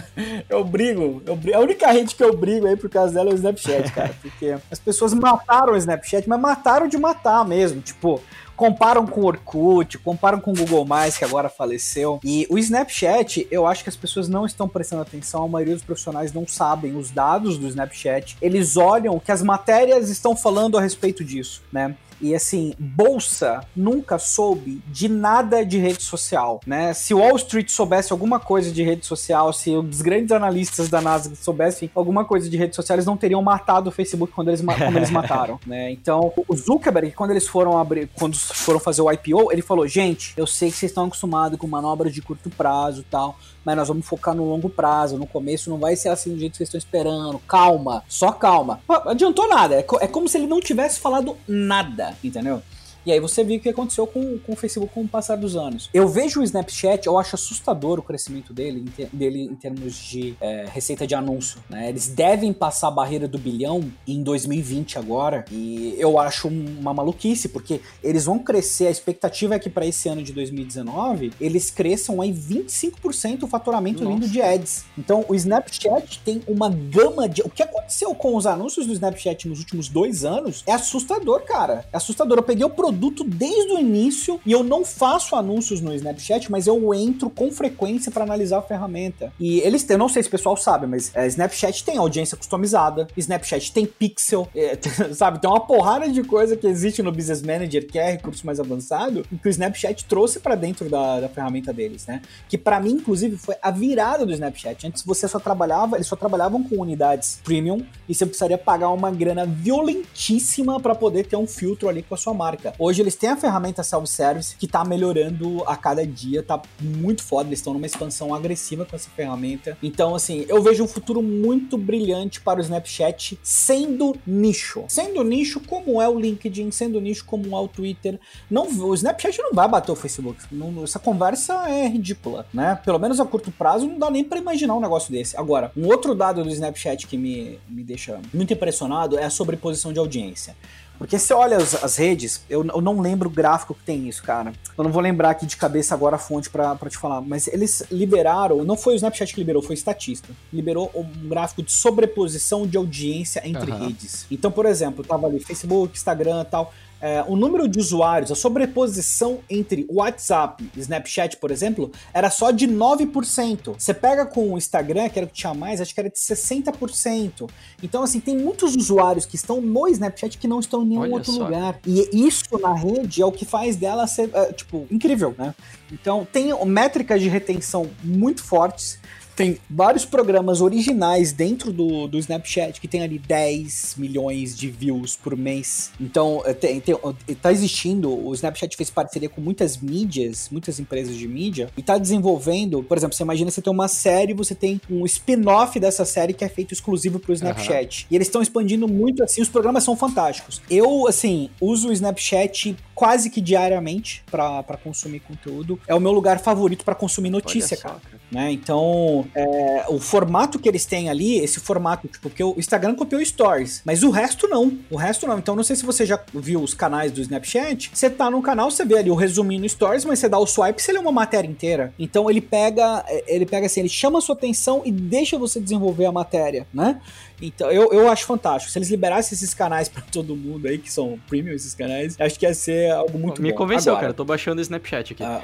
[0.48, 1.58] eu brigo, eu brigo.
[1.58, 4.14] A única rede que eu brigo aí por causa dela é o Snapchat, cara.
[4.22, 7.80] Porque as pessoas mataram o Snapchat, mas mataram de matar mesmo.
[7.82, 8.20] Tipo,
[8.56, 12.20] comparam com o Orkut, comparam com o Google Mais, que agora faleceu.
[12.24, 15.84] E o Snapchat, eu acho que as pessoas não estão prestando atenção, a maioria dos
[15.84, 18.36] profissionais não sabem os dados do Snapchat.
[18.40, 21.96] Eles olham o que as matérias estão falando a respeito disso, né?
[22.20, 26.92] E assim, bolsa nunca soube de nada de rede social, né?
[26.92, 31.34] Se Wall Street soubesse alguma coisa de rede social, se os grandes analistas da NASA
[31.36, 34.98] soubessem alguma coisa de rede social, eles não teriam matado o Facebook quando eles, como
[34.98, 35.90] eles mataram, né?
[35.90, 40.34] Então, o Zuckerberg, quando eles foram abrir, quando foram fazer o IPO, ele falou: gente,
[40.36, 43.88] eu sei que vocês estão acostumados com manobras de curto prazo e tal, mas nós
[43.88, 45.16] vamos focar no longo prazo.
[45.16, 47.38] No começo não vai ser assim do jeito que vocês estão esperando.
[47.40, 48.80] Calma, só calma.
[49.06, 49.76] Adiantou nada.
[49.76, 52.62] É, é como se ele não tivesse falado nada, entendeu?
[53.06, 55.56] E aí você viu o que aconteceu com, com o Facebook com o passar dos
[55.56, 55.90] anos.
[55.92, 59.94] Eu vejo o Snapchat, eu acho assustador o crescimento dele, em ter, dele em termos
[59.96, 61.60] de é, receita de anúncio.
[61.68, 61.88] Né?
[61.88, 65.44] Eles devem passar a barreira do bilhão em 2020 agora.
[65.50, 68.86] E eu acho uma maluquice, porque eles vão crescer.
[68.86, 74.02] A expectativa é que para esse ano de 2019 eles cresçam aí 25% o faturamento
[74.02, 74.14] Nossa.
[74.14, 74.84] vindo de ads.
[74.96, 77.42] Então o Snapchat tem uma gama de.
[77.42, 81.84] O que aconteceu com os anúncios do Snapchat nos últimos dois anos é assustador, cara.
[81.92, 82.38] É assustador.
[82.38, 86.50] Eu peguei o produto produto desde o início e eu não faço anúncios no Snapchat,
[86.50, 89.32] mas eu entro com frequência para analisar a ferramenta.
[89.40, 93.08] E eles têm, não sei se o pessoal sabe, mas é, Snapchat tem audiência customizada,
[93.16, 94.78] Snapchat tem pixel, é,
[95.12, 95.40] sabe?
[95.40, 99.24] Tem uma porrada de coisa que existe no Business Manager, que é recurso mais avançado,
[99.42, 102.22] que o Snapchat trouxe para dentro da, da, ferramenta deles, né?
[102.48, 104.86] Que para mim, inclusive, foi a virada do Snapchat.
[104.86, 109.10] Antes você só trabalhava, eles só trabalhavam com unidades premium e você precisaria pagar uma
[109.10, 112.72] grana violentíssima para poder ter um filtro ali com a sua marca.
[112.86, 117.48] Hoje eles têm a ferramenta self-service que tá melhorando a cada dia, tá muito foda,
[117.48, 119.78] eles estão numa expansão agressiva com essa ferramenta.
[119.82, 124.84] Então, assim, eu vejo um futuro muito brilhante para o Snapchat sendo nicho.
[124.86, 128.20] Sendo nicho como é o LinkedIn, sendo nicho como é o Twitter.
[128.50, 130.42] Não, o Snapchat não vai bater o Facebook.
[130.52, 132.78] Não, essa conversa é ridícula, né?
[132.84, 135.34] Pelo menos a curto prazo não dá nem para imaginar um negócio desse.
[135.38, 139.90] Agora, um outro dado do Snapchat que me, me deixa muito impressionado é a sobreposição
[139.90, 140.54] de audiência.
[140.98, 144.22] Porque se olha as, as redes, eu, eu, não lembro o gráfico que tem isso,
[144.22, 144.52] cara.
[144.76, 147.82] Eu não vou lembrar aqui de cabeça agora a fonte para te falar, mas eles
[147.90, 150.28] liberaram, não foi o Snapchat que liberou, foi o Statista.
[150.52, 153.86] Liberou um gráfico de sobreposição de audiência entre uhum.
[153.86, 154.26] redes.
[154.30, 156.72] Então, por exemplo, tava ali Facebook, Instagram e tal
[157.04, 162.50] é, o número de usuários, a sobreposição entre WhatsApp e Snapchat, por exemplo, era só
[162.50, 163.74] de 9%.
[163.78, 166.16] Você pega com o Instagram, que era o que tinha mais, acho que era de
[166.16, 167.46] 60%.
[167.82, 171.12] Então, assim, tem muitos usuários que estão no Snapchat que não estão em nenhum Olha
[171.12, 171.44] outro só.
[171.44, 171.78] lugar.
[171.86, 175.54] E isso na rede é o que faz dela ser, é, tipo, incrível, né?
[175.92, 178.98] Então, tem métricas de retenção muito fortes
[179.34, 185.16] tem vários programas originais dentro do, do Snapchat que tem ali 10 milhões de views
[185.16, 185.90] por mês.
[186.00, 186.94] Então, é, tem, tem,
[187.40, 191.98] tá existindo, o Snapchat fez parceria com muitas mídias, muitas empresas de mídia, e tá
[191.98, 196.32] desenvolvendo, por exemplo, você imagina você tem uma série, você tem um spin-off dessa série
[196.32, 198.02] que é feito exclusivo pro Snapchat.
[198.02, 198.08] Uhum.
[198.10, 200.62] E eles estão expandindo muito assim, os programas são fantásticos.
[200.70, 205.78] Eu, assim, uso o Snapchat quase que diariamente para consumir conteúdo.
[205.86, 208.00] É o meu lugar favorito para consumir notícia, cara.
[208.30, 208.52] Né?
[208.52, 213.24] Então, é, o formato que eles têm ali, esse formato, tipo, porque o Instagram copiou
[213.24, 214.78] Stories, mas o resto não.
[214.90, 215.38] O resto não.
[215.38, 217.90] Então, não sei se você já viu os canais do Snapchat.
[217.92, 220.46] Você tá no canal, você vê ali o resuminho no Stories, mas você dá o
[220.46, 221.92] swipe, você lê uma matéria inteira.
[221.98, 226.06] Então, ele pega, ele pega assim, ele chama a sua atenção e deixa você desenvolver
[226.06, 227.00] a matéria, né?
[227.40, 228.72] Então, eu, eu acho fantástico.
[228.72, 232.38] Se eles liberassem esses canais para todo mundo aí, que são premium esses canais, acho
[232.38, 233.58] que ia ser algo muito Me bom.
[233.58, 234.10] convenceu, Agora, cara.
[234.12, 235.22] Eu tô baixando o Snapchat aqui.
[235.22, 235.42] Ah.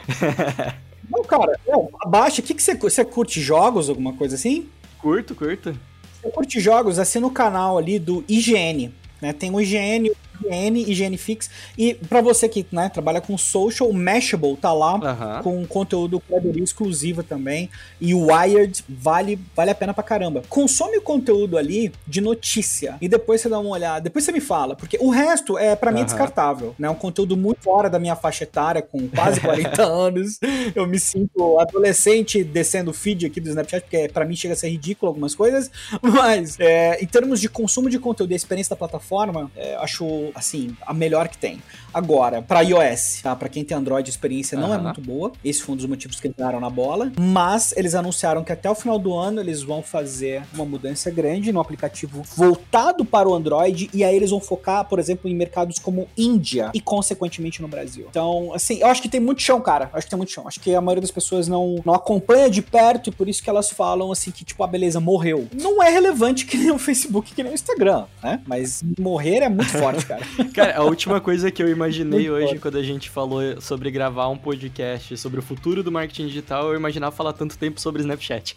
[1.11, 2.41] Não, cara, não, abaixa.
[2.41, 4.69] O que, que você, você curte jogos, alguma coisa assim?
[4.99, 5.77] Curto, curto.
[6.23, 8.93] Você curte jogos, assina o canal ali do IGN.
[9.21, 9.33] Né?
[9.33, 10.13] Tem o IGN,
[10.45, 11.51] IGN, IGN Fix.
[11.77, 15.43] E para você que né, trabalha com social, o Mashable tá lá uhum.
[15.43, 17.71] com conteúdo curadoria exclusiva também.
[18.01, 20.43] E o Wired vale, vale a pena pra caramba.
[20.49, 24.01] Consome o conteúdo ali de notícia e depois você dá uma olhada.
[24.01, 26.75] Depois você me fala, porque o resto é para mim é descartável.
[26.79, 26.89] Né?
[26.89, 30.39] É um conteúdo muito fora da minha faixa etária, com quase 40 anos.
[30.75, 34.57] Eu me sinto adolescente descendo o feed aqui do Snapchat, porque para mim chega a
[34.57, 35.71] ser ridículo algumas coisas.
[36.03, 40.77] Mas é, em termos de consumo de conteúdo e experiência da plataforma, é, acho assim,
[40.87, 41.63] a melhor que tem.
[41.93, 43.35] Agora, para iOS, tá?
[43.35, 45.33] Para quem tem Android, a experiência não é muito boa.
[45.45, 47.13] Esse foi um dos motivos que eles deram na bola.
[47.19, 51.53] Mas eles anunciaram que até o final do ano eles vão fazer uma mudança grande
[51.53, 53.91] no aplicativo voltado para o Android.
[53.93, 58.07] E aí eles vão focar, por exemplo, em mercados como Índia e, consequentemente, no Brasil.
[58.09, 59.91] Então, assim, eu acho que tem muito chão, cara.
[59.93, 60.47] Eu acho que tem muito chão.
[60.47, 63.51] Acho que a maioria das pessoas não, não acompanha de perto e por isso que
[63.51, 65.49] elas falam assim que, tipo, a beleza morreu.
[65.53, 68.41] Não é relevante que nem o Facebook, que nem o Instagram, né?
[68.47, 70.20] Mas morrer é muito forte, cara.
[70.21, 70.51] Cara.
[70.61, 74.37] Cara, a última coisa que eu imaginei hoje, quando a gente falou sobre gravar um
[74.37, 78.57] podcast sobre o futuro do marketing digital, eu imaginava falar tanto tempo sobre Snapchat.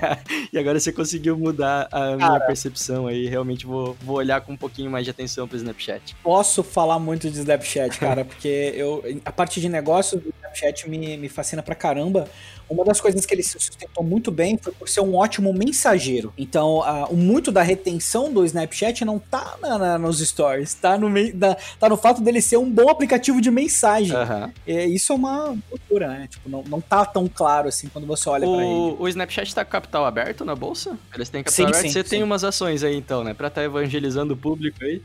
[0.52, 2.46] e agora você conseguiu mudar a minha Cara.
[2.46, 3.26] percepção aí.
[3.26, 6.16] Realmente vou, vou olhar com um pouquinho mais de atenção pro Snapchat.
[6.22, 11.16] Posso falar muito de Snapchat, cara, porque eu, a parte de negócio do Snapchat me,
[11.16, 12.28] me fascina pra caramba.
[12.68, 16.32] Uma das coisas que ele se sustentou muito bem foi por ser um ótimo mensageiro.
[16.36, 20.96] Então, a- o muito da retenção do Snapchat não tá na- na- nos stories, tá
[20.98, 24.14] no, da- tá no fato dele ser um bom aplicativo de mensagem.
[24.16, 24.52] Aham.
[24.66, 26.26] É, isso é uma loucura, né?
[26.30, 28.96] Tipo, não, não tá tão claro assim quando você olha pra ele.
[28.98, 30.96] O, Snapchat tá com capital aberto na bolsa?
[31.14, 31.82] Eles têm capital Sim, aberto?
[31.82, 32.08] sim, Você sim.
[32.10, 33.34] tem umas ações aí então, né?
[33.34, 35.02] Pra estar evangelizando o público aí.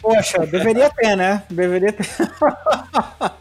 [0.00, 1.42] Poxa, deveria ter, né?
[1.50, 2.06] Deveria ter.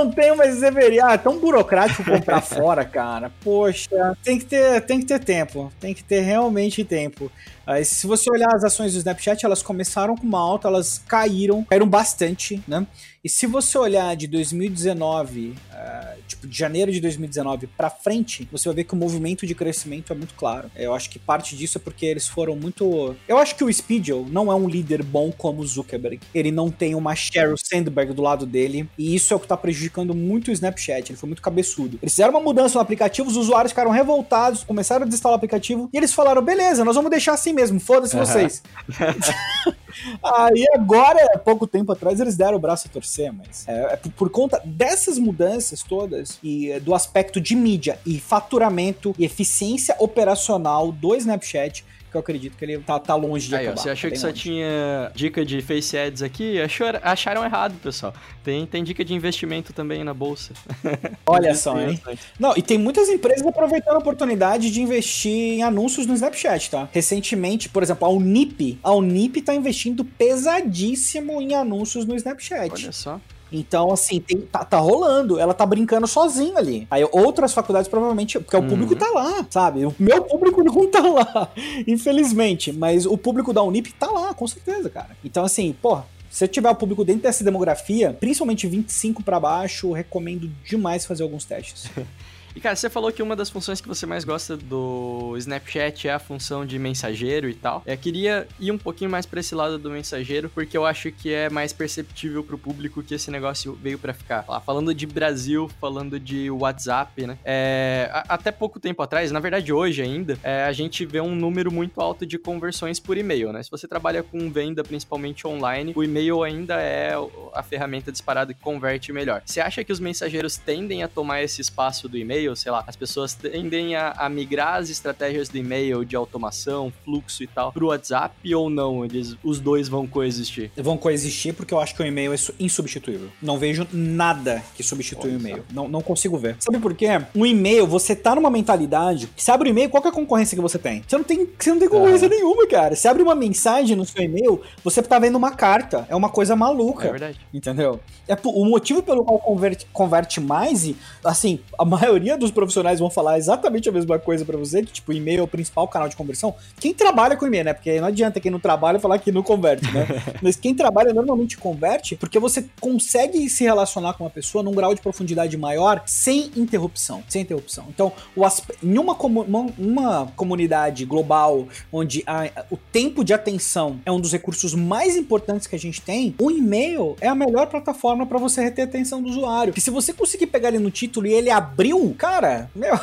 [0.00, 1.06] Não tem, mas deveria.
[1.06, 3.30] Ah, é tão burocrático comprar fora, cara.
[3.44, 5.70] Poxa, tem que ter, tem que ter tempo.
[5.78, 7.30] Tem que ter realmente tempo.
[7.66, 11.62] Aí, se você olhar as ações do Snapchat, elas começaram com uma alta, elas caíram,
[11.64, 12.86] caíram bastante, né?
[13.22, 18.68] E se você olhar de 2019, ah, tipo, de janeiro de 2019 pra frente, você
[18.68, 20.70] vai ver que o movimento de crescimento é muito claro.
[20.74, 23.14] Eu acho que parte disso é porque eles foram muito.
[23.28, 26.18] Eu acho que o Speedle não é um líder bom como o Zuckerberg.
[26.34, 28.88] Ele não tem uma Sheryl Sandberg do lado dele.
[28.96, 31.10] E isso é o que tá prejudicando muito o Snapchat.
[31.10, 31.98] Ele foi muito cabeçudo.
[32.02, 35.88] Eles fizeram uma mudança no aplicativo, os usuários ficaram revoltados, começaram a desinstalar o aplicativo.
[35.92, 38.62] E eles falaram: beleza, nós vamos deixar assim mesmo, foda-se vocês.
[40.22, 44.10] Aí agora, pouco tempo atrás, eles deram o braço a torcer, mas é, é por,
[44.12, 49.96] por conta dessas mudanças todas e é, do aspecto de mídia e faturamento e eficiência
[49.98, 53.82] operacional do Snapchat que eu acredito que ele tá, tá longe de Aí, ó, acabar.
[53.82, 54.40] você achou tá que bem só longe.
[54.40, 56.60] tinha dica de Face Ads aqui?
[56.60, 58.12] Achou, acharam errado, pessoal.
[58.42, 60.52] Tem, tem dica de investimento também na bolsa.
[61.26, 62.00] Olha só, hein?
[62.38, 66.88] Não, e tem muitas empresas aproveitando a oportunidade de investir em anúncios no Snapchat, tá?
[66.92, 72.72] Recentemente, por exemplo, a Unip, a Unip tá investindo pesadíssimo em anúncios no Snapchat.
[72.72, 73.20] Olha só.
[73.52, 75.38] Então, assim, tem- tá, tá rolando.
[75.38, 76.86] Ela tá brincando sozinha ali.
[76.90, 78.38] Aí outras faculdades provavelmente.
[78.38, 78.68] Porque o Uhum.
[78.68, 79.84] público tá lá, sabe?
[79.86, 81.50] O meu público não tá lá,
[81.86, 82.72] infelizmente.
[82.72, 85.10] Mas o público da Unip tá lá, com certeza, cara.
[85.24, 86.06] Então, assim, porra.
[86.30, 91.24] Se você tiver o público dentro dessa demografia, principalmente 25 pra baixo, recomendo demais fazer
[91.24, 91.90] alguns testes.
[92.54, 96.12] E cara, você falou que uma das funções que você mais gosta do Snapchat é
[96.12, 97.82] a função de mensageiro e tal.
[97.86, 101.32] Eu queria ir um pouquinho mais pra esse lado do mensageiro, porque eu acho que
[101.32, 104.44] é mais perceptível pro público que esse negócio veio pra ficar.
[104.66, 107.38] Falando de Brasil, falando de WhatsApp, né?
[107.44, 111.70] É, até pouco tempo atrás, na verdade hoje ainda, é, a gente vê um número
[111.70, 113.62] muito alto de conversões por e-mail, né?
[113.62, 117.12] Se você trabalha com venda principalmente online, o e-mail ainda é
[117.54, 119.42] a ferramenta disparada que converte melhor.
[119.44, 122.39] Você acha que os mensageiros tendem a tomar esse espaço do e-mail?
[122.56, 127.42] Sei lá, as pessoas tendem a, a migrar as estratégias do e-mail de automação, fluxo
[127.42, 129.04] e tal pro WhatsApp ou não?
[129.04, 130.70] Eles, os dois vão coexistir?
[130.76, 133.28] Vão coexistir porque eu acho que o e-mail é su- insubstituível.
[133.42, 135.64] Não vejo nada que substitui Olha o e-mail.
[135.72, 136.56] Não, não consigo ver.
[136.60, 137.08] Sabe por quê?
[137.34, 139.28] Um e-mail, você tá numa mentalidade.
[139.36, 141.02] Você abre o e-mail, qual que é a concorrência que você tem?
[141.06, 142.94] Você não tem, você não tem concorrência nenhuma, cara.
[142.94, 146.06] Você abre uma mensagem no seu e-mail, você tá vendo uma carta.
[146.08, 147.08] É uma coisa maluca.
[147.08, 147.40] É verdade.
[147.52, 148.00] Entendeu?
[148.28, 153.10] É o motivo pelo qual converte, converte mais, e assim, a maioria dos profissionais vão
[153.10, 156.16] falar exatamente a mesma coisa pra você, que tipo, e-mail é o principal canal de
[156.16, 156.54] conversão.
[156.78, 157.72] Quem trabalha com e-mail, né?
[157.74, 160.06] Porque não adianta quem não trabalha falar que não converte, né?
[160.42, 164.94] Mas quem trabalha normalmente converte, porque você consegue se relacionar com uma pessoa num grau
[164.94, 167.22] de profundidade maior sem interrupção.
[167.28, 167.86] Sem interrupção.
[167.88, 168.42] Então, o
[168.82, 174.20] em uma, comu- uma- uma comunidade global onde a- o tempo de atenção é um
[174.20, 178.38] dos recursos mais importantes que a gente tem, o e-mail é a melhor plataforma para
[178.38, 179.72] você reter a atenção do usuário.
[179.76, 182.94] E se você conseguir pegar ele no título e ele abriu, cara, meu.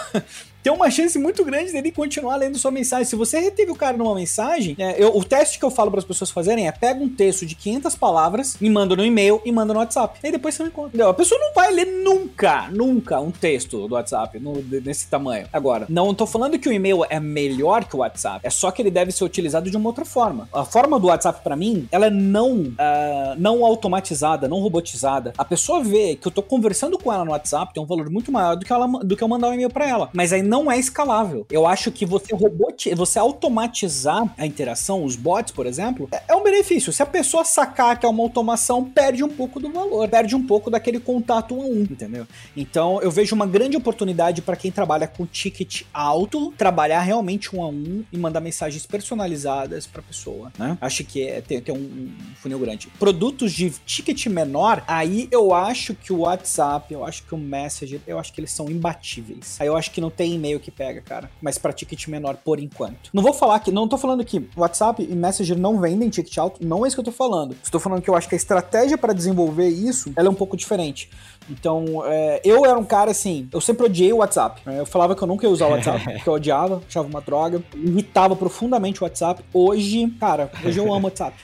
[0.64, 3.05] Tem uma chance muito grande dele continuar lendo sua mensagem.
[3.05, 5.99] Se você reteve o cara numa mensagem, é, eu- o teste que eu falo para
[5.99, 9.51] as pessoas fazerem é pega um texto de 500 palavras, me manda no e-mail e
[9.51, 10.20] manda no WhatsApp.
[10.24, 10.89] Aí depois você não encontra.
[10.89, 11.10] Entendeu?
[11.10, 15.47] A pessoa não vai ler nunca, nunca um texto do WhatsApp no- nesse tamanho.
[15.53, 18.39] Agora, não tô falando que o e-mail é melhor que o WhatsApp.
[18.45, 20.49] É só que ele deve ser utilizado de uma outra forma.
[20.53, 25.34] A forma do WhatsApp para mim, ela é não, ah, não automatizada, não robotizada.
[25.38, 28.32] A pessoa vê que eu tô conversando com ela no WhatsApp, tem um valor muito
[28.32, 30.10] maior do que, ela, do que eu mandar um e-mail para ela.
[30.14, 31.45] Mas aí não é escalável.
[31.52, 36.36] Eu acho que você roboti você automatizar a interação, os bots, por exemplo, é, é
[36.36, 36.91] um benefício.
[36.91, 40.45] Se a pessoa sacar que é uma automação, perde um pouco do valor, perde um
[40.45, 42.26] pouco daquele contato um a um, entendeu?
[42.56, 47.62] Então eu vejo uma grande oportunidade para quem trabalha com ticket alto, trabalhar realmente um
[47.62, 50.78] a um e mandar mensagens personalizadas para pessoa, né?
[50.80, 52.88] Acho que é, tem, tem um, um funil grande.
[53.00, 58.00] Produtos de ticket menor, aí eu acho que o WhatsApp, eu acho que o Messenger,
[58.08, 59.58] eu acho que eles são imbatíveis.
[59.60, 61.30] Aí eu acho que não tem e-mail que pega, cara.
[61.42, 63.10] Mas pra ticket menor por enquanto.
[63.14, 63.72] Não vou falar que.
[63.72, 66.66] Não tô falando que WhatsApp e Messenger não vendem ticket alto.
[66.66, 67.56] Não é isso que eu tô falando.
[67.64, 70.56] Estou falando que eu acho que a estratégia para desenvolver isso ela é um pouco
[70.56, 71.10] diferente.
[71.50, 74.62] Então, é, eu era um cara assim, eu sempre odiei o WhatsApp.
[74.66, 74.80] Né?
[74.80, 77.64] Eu falava que eu nunca ia usar o WhatsApp, porque eu odiava, achava uma droga,
[77.76, 79.44] irritava profundamente o WhatsApp.
[79.54, 81.36] Hoje, cara, hoje eu amo o WhatsApp.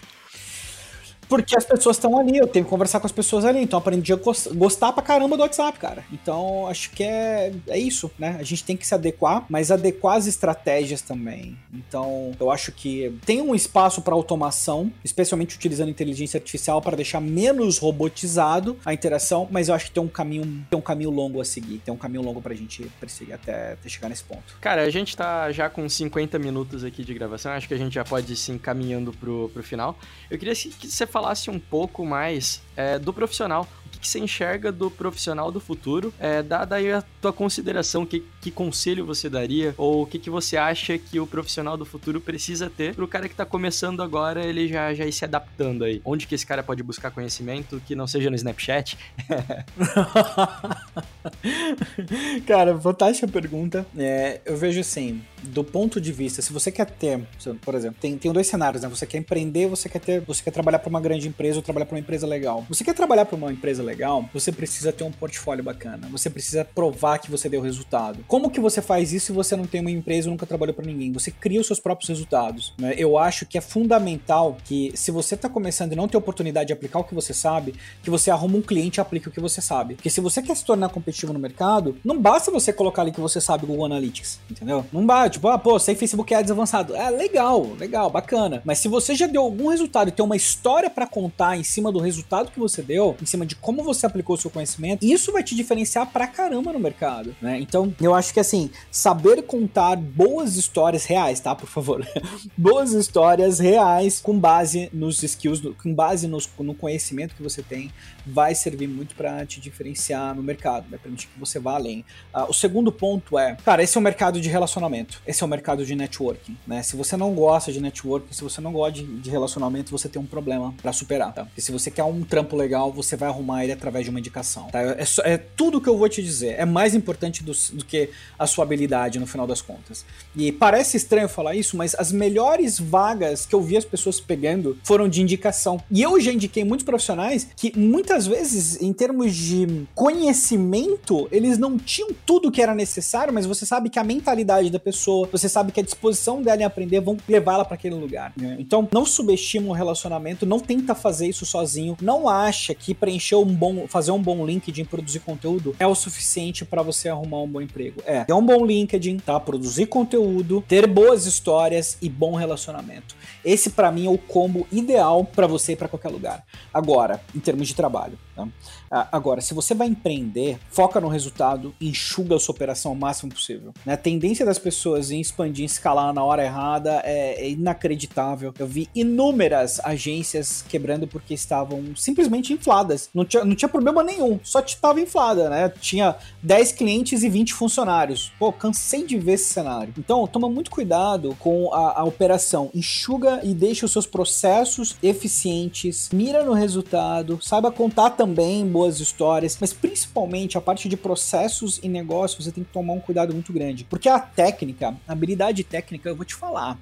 [1.33, 4.13] Porque as pessoas estão ali, eu tenho que conversar com as pessoas ali, então aprendi
[4.13, 4.19] a
[4.53, 6.05] gostar pra caramba do WhatsApp, cara.
[6.13, 8.37] Então acho que é, é isso, né?
[8.39, 11.57] A gente tem que se adequar, mas adequar as estratégias também.
[11.73, 17.19] Então eu acho que tem um espaço para automação, especialmente utilizando inteligência artificial para deixar
[17.19, 21.41] menos robotizado a interação, mas eu acho que tem um caminho, tem um caminho longo
[21.41, 24.55] a seguir, tem um caminho longo pra gente perseguir até, até chegar nesse ponto.
[24.61, 27.95] Cara, a gente tá já com 50 minutos aqui de gravação, acho que a gente
[27.95, 29.97] já pode ir se encaminhando pro, pro final.
[30.29, 33.65] Eu queria que você falasse falasse um pouco mais é, do profissional.
[34.03, 36.13] Que, você enxerga do profissional do futuro?
[36.19, 39.73] É, dá aí a tua consideração, que, que conselho você daria?
[39.77, 43.07] Ou o que, que você acha que o profissional do futuro precisa ter para o
[43.07, 46.01] cara que está começando agora, ele já, já ir se adaptando aí?
[46.03, 48.97] Onde que esse cara pode buscar conhecimento que não seja no Snapchat?
[52.45, 53.85] cara, fantástica pergunta.
[53.97, 57.21] É, eu vejo assim, do ponto de vista, se você quer ter,
[57.61, 58.89] por exemplo, tem, tem dois cenários, né?
[58.89, 61.85] Você quer empreender, você quer ter, você quer trabalhar para uma grande empresa ou trabalhar
[61.85, 62.65] para uma empresa legal.
[62.69, 63.92] Você quer trabalhar para uma empresa legal,
[64.33, 66.07] você precisa ter um portfólio bacana.
[66.11, 68.23] Você precisa provar que você deu resultado.
[68.27, 71.11] Como que você faz isso se você não tem uma empresa nunca trabalhou para ninguém?
[71.11, 72.73] Você cria os seus próprios resultados.
[72.77, 72.93] Né?
[72.97, 76.73] Eu acho que é fundamental que, se você está começando e não tem oportunidade de
[76.73, 79.61] aplicar o que você sabe, que você arruma um cliente e aplique o que você
[79.61, 79.95] sabe.
[79.95, 83.21] Porque se você quer se tornar competitivo no mercado, não basta você colocar ali que
[83.21, 84.85] você sabe Google Analytics, entendeu?
[84.91, 86.95] Não basta, tipo, ah, pô, sei Facebook Ads avançado.
[86.95, 88.61] É legal, legal, bacana.
[88.65, 91.91] Mas se você já deu algum resultado e tem uma história para contar em cima
[91.91, 95.31] do resultado que você deu, em cima de como você aplicou o seu conhecimento, isso
[95.31, 97.59] vai te diferenciar pra caramba no mercado, né?
[97.59, 101.53] Então, eu acho que assim, saber contar boas histórias reais, tá?
[101.53, 102.07] Por favor.
[102.57, 107.91] boas histórias reais com base nos skills, com base no conhecimento que você tem,
[108.25, 112.05] vai servir muito para te diferenciar no mercado, vai permitir que você vá além.
[112.33, 115.49] Uh, o segundo ponto é, cara, esse é o mercado de relacionamento, esse é o
[115.49, 116.81] mercado de networking, né?
[116.83, 120.21] Se você não gosta de networking, se você não gosta de, de relacionamento, você tem
[120.21, 121.45] um problema para superar, tá?
[121.45, 124.67] Porque se você quer um trampo legal, você vai arrumar ele através de uma indicação,
[124.71, 124.81] tá?
[124.81, 126.55] É, é, é tudo que eu vou te dizer.
[126.57, 130.05] É mais importante do, do, que a sua habilidade no final das contas.
[130.35, 134.77] E parece estranho falar isso, mas as melhores vagas que eu vi as pessoas pegando
[134.83, 135.81] foram de indicação.
[135.89, 141.77] E eu já indiquei muitos profissionais que muitas vezes, em termos de conhecimento, eles não
[141.77, 145.71] tinham tudo que era necessário, mas você sabe que a mentalidade da pessoa, você sabe
[145.71, 148.33] que a disposição dela em aprender vão levá-la para aquele lugar.
[148.37, 148.57] Né?
[148.59, 153.45] Então, não subestima o relacionamento, não tenta fazer isso sozinho, não acha que preencher um
[153.45, 157.61] bom, fazer um bom LinkedIn, produzir conteúdo é o suficiente para você arrumar um bom
[157.61, 158.01] emprego.
[158.05, 159.39] É, é um bom LinkedIn, tá?
[159.39, 163.15] Produzir conteúdo, ter boas histórias e bom relacionamento.
[163.43, 166.43] Esse para mim é o combo ideal para você ir para qualquer lugar.
[166.73, 168.47] Agora, em termos de trabalho, trabalho tá?
[168.89, 173.31] Ah, agora, se você vai empreender, foca no resultado, enxuga a sua operação o máximo
[173.31, 173.73] possível.
[173.85, 173.93] Né?
[173.93, 178.53] A tendência das pessoas em expandir, escalar na hora errada é, é inacreditável.
[178.57, 183.09] Eu vi inúmeras agências quebrando porque estavam simplesmente infladas.
[183.13, 185.69] Não tinha, não tinha problema nenhum, só estava inflada, né?
[185.79, 188.31] Tinha 10 clientes e 20 funcionários.
[188.39, 189.93] Pô, cansei de ver esse cenário.
[189.97, 192.69] Então, toma muito cuidado com a, a operação.
[192.73, 198.99] Enxuga e deixa os seus processos eficientes, mira no resultado, saiba contar também boa boas
[198.99, 203.33] histórias, mas principalmente a parte de processos e negócios você tem que tomar um cuidado
[203.33, 203.83] muito grande.
[203.83, 206.77] Porque a técnica, a habilidade técnica, eu vou te falar,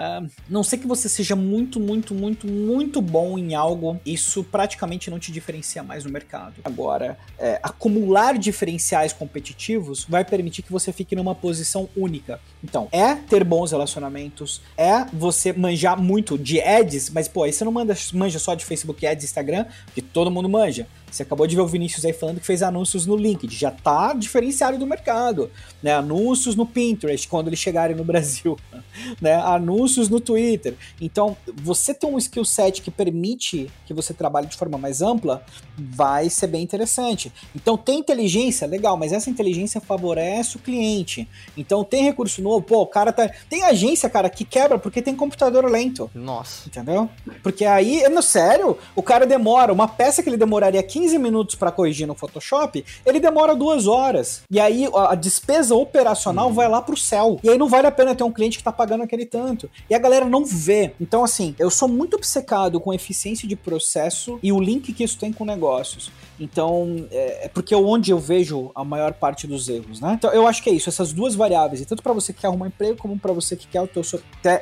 [0.00, 5.10] Uh, não sei que você seja muito, muito, muito, muito bom em algo, isso praticamente
[5.10, 6.54] não te diferencia mais no mercado.
[6.64, 12.40] Agora, é, acumular diferenciais competitivos vai permitir que você fique numa posição única.
[12.64, 17.62] Então, é ter bons relacionamentos, é você manjar muito de ads, mas pô, aí você
[17.62, 20.86] não manda, manja só de Facebook Ads e Instagram, que todo mundo manja.
[21.10, 24.12] Você acabou de ver o Vinícius aí falando que fez anúncios no LinkedIn, já tá
[24.12, 25.50] diferenciado do mercado,
[25.82, 25.92] né?
[25.94, 28.58] Anúncios no Pinterest quando eles chegarem no Brasil,
[29.20, 29.34] né?
[29.34, 30.74] Anúncios no Twitter.
[31.00, 35.44] Então, você ter um skill set que permite que você trabalhe de forma mais ampla,
[35.76, 37.32] vai ser bem interessante.
[37.54, 41.28] Então, tem inteligência, legal, mas essa inteligência favorece o cliente.
[41.56, 45.16] Então, tem recurso novo, pô, o cara tá, tem agência, cara, que quebra porque tem
[45.16, 46.10] computador lento.
[46.14, 46.68] Nossa.
[46.68, 47.08] Entendeu?
[47.42, 51.54] Porque aí, no sério, o cara demora, uma peça que ele demoraria 15 15 minutos
[51.54, 54.42] para corrigir no Photoshop, ele demora duas horas.
[54.50, 56.54] E aí a, despesa operacional Uhum.
[56.54, 57.38] vai lá pro céu.
[57.42, 59.70] E aí não vale a pena ter um cliente que tá pagando aquele tanto.
[59.88, 60.92] E a galera não vê.
[61.00, 65.18] Então, assim, eu sou muito obcecado com eficiência de processo e o link que isso
[65.18, 66.10] tem com negócios.
[66.38, 70.14] Então, é é porque é onde eu vejo a maior parte dos erros, né?
[70.18, 72.48] Então, eu acho que é isso, essas duas variáveis, e tanto para você que quer
[72.48, 74.02] arrumar emprego, como para você que quer, o teu,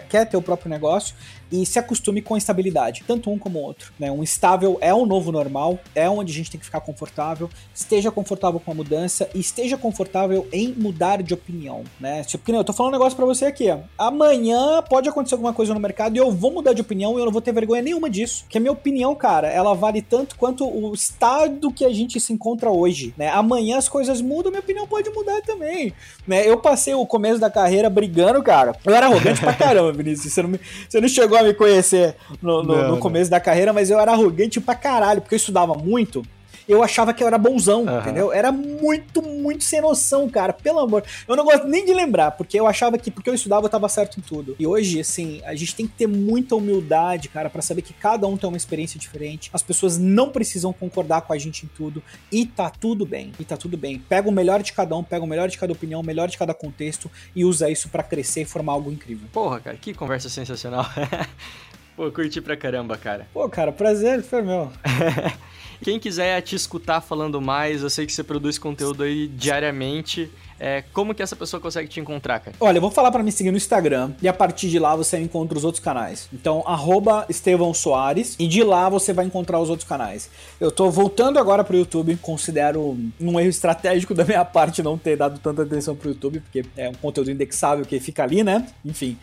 [0.08, 1.14] quer ter o próprio negócio,
[1.50, 3.92] e se acostume com a estabilidade, tanto um como o outro.
[3.98, 4.10] Né?
[4.10, 8.10] Um estável é o novo normal, é onde a gente tem que ficar confortável, esteja
[8.10, 12.22] confortável com a mudança e esteja confortável em mudar de opinião, né?
[12.24, 13.66] Tipo, eu tô falando um negócio pra você aqui.
[13.96, 17.24] Amanhã pode acontecer alguma coisa no mercado e eu vou mudar de opinião e eu
[17.24, 18.44] não vou ter vergonha nenhuma disso.
[18.48, 22.32] Que a minha opinião, cara, ela vale tanto quanto o estado que a gente se
[22.32, 23.28] encontra hoje, né?
[23.28, 25.92] Amanhã as coisas mudam, minha opinião pode mudar também,
[26.26, 26.48] né?
[26.48, 28.74] Eu passei o começo da carreira brigando, cara.
[28.84, 30.32] Eu era arrogante pra caramba, Vinícius.
[30.32, 32.98] Você não, me- você não chegou a me conhecer no, no- Não, no não.
[32.98, 36.22] começo da carreira, mas eu era arrogante pra caralho, porque eu estudava muito.
[36.68, 38.00] Eu achava que eu era bonzão, Aham.
[38.00, 38.32] entendeu?
[38.32, 40.52] Era muito, muito sem noção, cara.
[40.52, 41.02] Pelo amor.
[41.26, 43.88] Eu não gosto nem de lembrar, porque eu achava que porque eu estudava eu tava
[43.88, 44.54] certo em tudo.
[44.58, 48.26] E hoje, assim, a gente tem que ter muita humildade, cara, pra saber que cada
[48.26, 49.48] um tem uma experiência diferente.
[49.52, 52.02] As pessoas não precisam concordar com a gente em tudo.
[52.30, 53.32] E tá tudo bem.
[53.40, 53.98] E tá tudo bem.
[53.98, 56.36] Pega o melhor de cada um, pega o melhor de cada opinião, o melhor de
[56.36, 59.26] cada contexto e usa isso pra crescer e formar algo incrível.
[59.32, 60.84] Porra, cara, que conversa sensacional.
[61.96, 63.26] Pô, curti pra caramba, cara.
[63.32, 64.70] Pô, cara, prazer, foi meu.
[65.82, 70.30] Quem quiser te escutar falando mais, eu sei que você produz conteúdo aí diariamente.
[70.60, 72.56] É, como que essa pessoa consegue te encontrar, cara?
[72.58, 75.16] Olha, eu vou falar pra me seguir no Instagram e a partir de lá você
[75.18, 76.28] encontra os outros canais.
[76.32, 80.28] Então, arroba Estevão Soares e de lá você vai encontrar os outros canais.
[80.60, 85.16] Eu tô voltando agora pro YouTube, considero um erro estratégico da minha parte não ter
[85.16, 88.66] dado tanta atenção pro YouTube, porque é um conteúdo indexável que fica ali, né?
[88.84, 89.16] Enfim.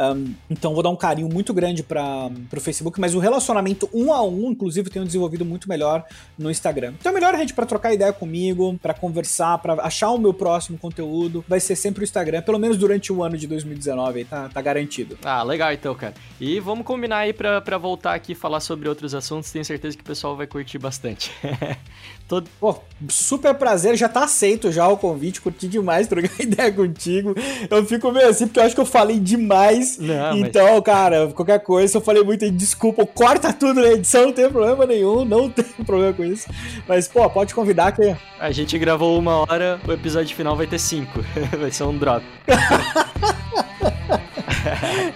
[0.00, 4.14] Um, então vou dar um carinho muito grande para pro Facebook, mas o relacionamento um
[4.14, 6.04] a um, inclusive, eu tenho desenvolvido muito melhor
[6.38, 6.94] no Instagram.
[6.98, 10.78] Então é melhor gente para trocar ideia comigo, para conversar, para achar o meu próximo
[10.78, 14.48] conteúdo, vai ser sempre o Instagram, pelo menos durante o ano de 2019, aí tá,
[14.48, 15.18] tá garantido.
[15.22, 16.14] Ah, legal então, cara.
[16.40, 19.50] E vamos combinar aí pra, pra voltar aqui e falar sobre outros assuntos.
[19.50, 21.30] Tenho certeza que o pessoal vai curtir bastante.
[22.26, 22.48] Todo...
[22.58, 22.76] Pô,
[23.08, 27.34] super prazer, já tá aceito já o convite, curti demais trocar ideia contigo.
[27.68, 29.89] Eu fico meio assim porque eu acho que eu falei demais.
[29.98, 34.32] Não, mas- então, cara, qualquer coisa, eu falei muito, desculpa, corta tudo na edição, não
[34.32, 36.48] tem problema nenhum, não tem problema com isso.
[36.86, 40.78] Mas, pô, pode convidar que A gente gravou uma hora, o episódio final vai ter
[40.78, 41.20] cinco.
[41.58, 42.24] vai ser um drop.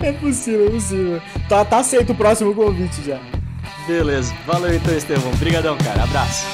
[0.01, 1.22] é possível, é possível.
[1.49, 3.18] Tá, tá aceito o próximo convite já.
[3.87, 4.35] Beleza.
[4.47, 5.31] Valeu então, Estevão.
[5.33, 6.03] Obrigadão, cara.
[6.05, 6.47] Abraço.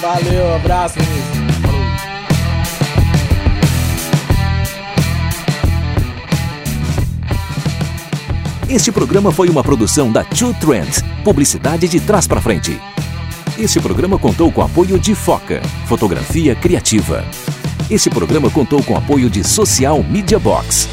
[0.00, 1.59] Valeu, abraço, Vinícius.
[8.70, 12.80] Este programa foi uma produção da Two Trends, publicidade de trás para frente.
[13.58, 17.24] Este programa contou com apoio de Foca, fotografia criativa.
[17.90, 20.88] Este programa contou com apoio de Social Media Box.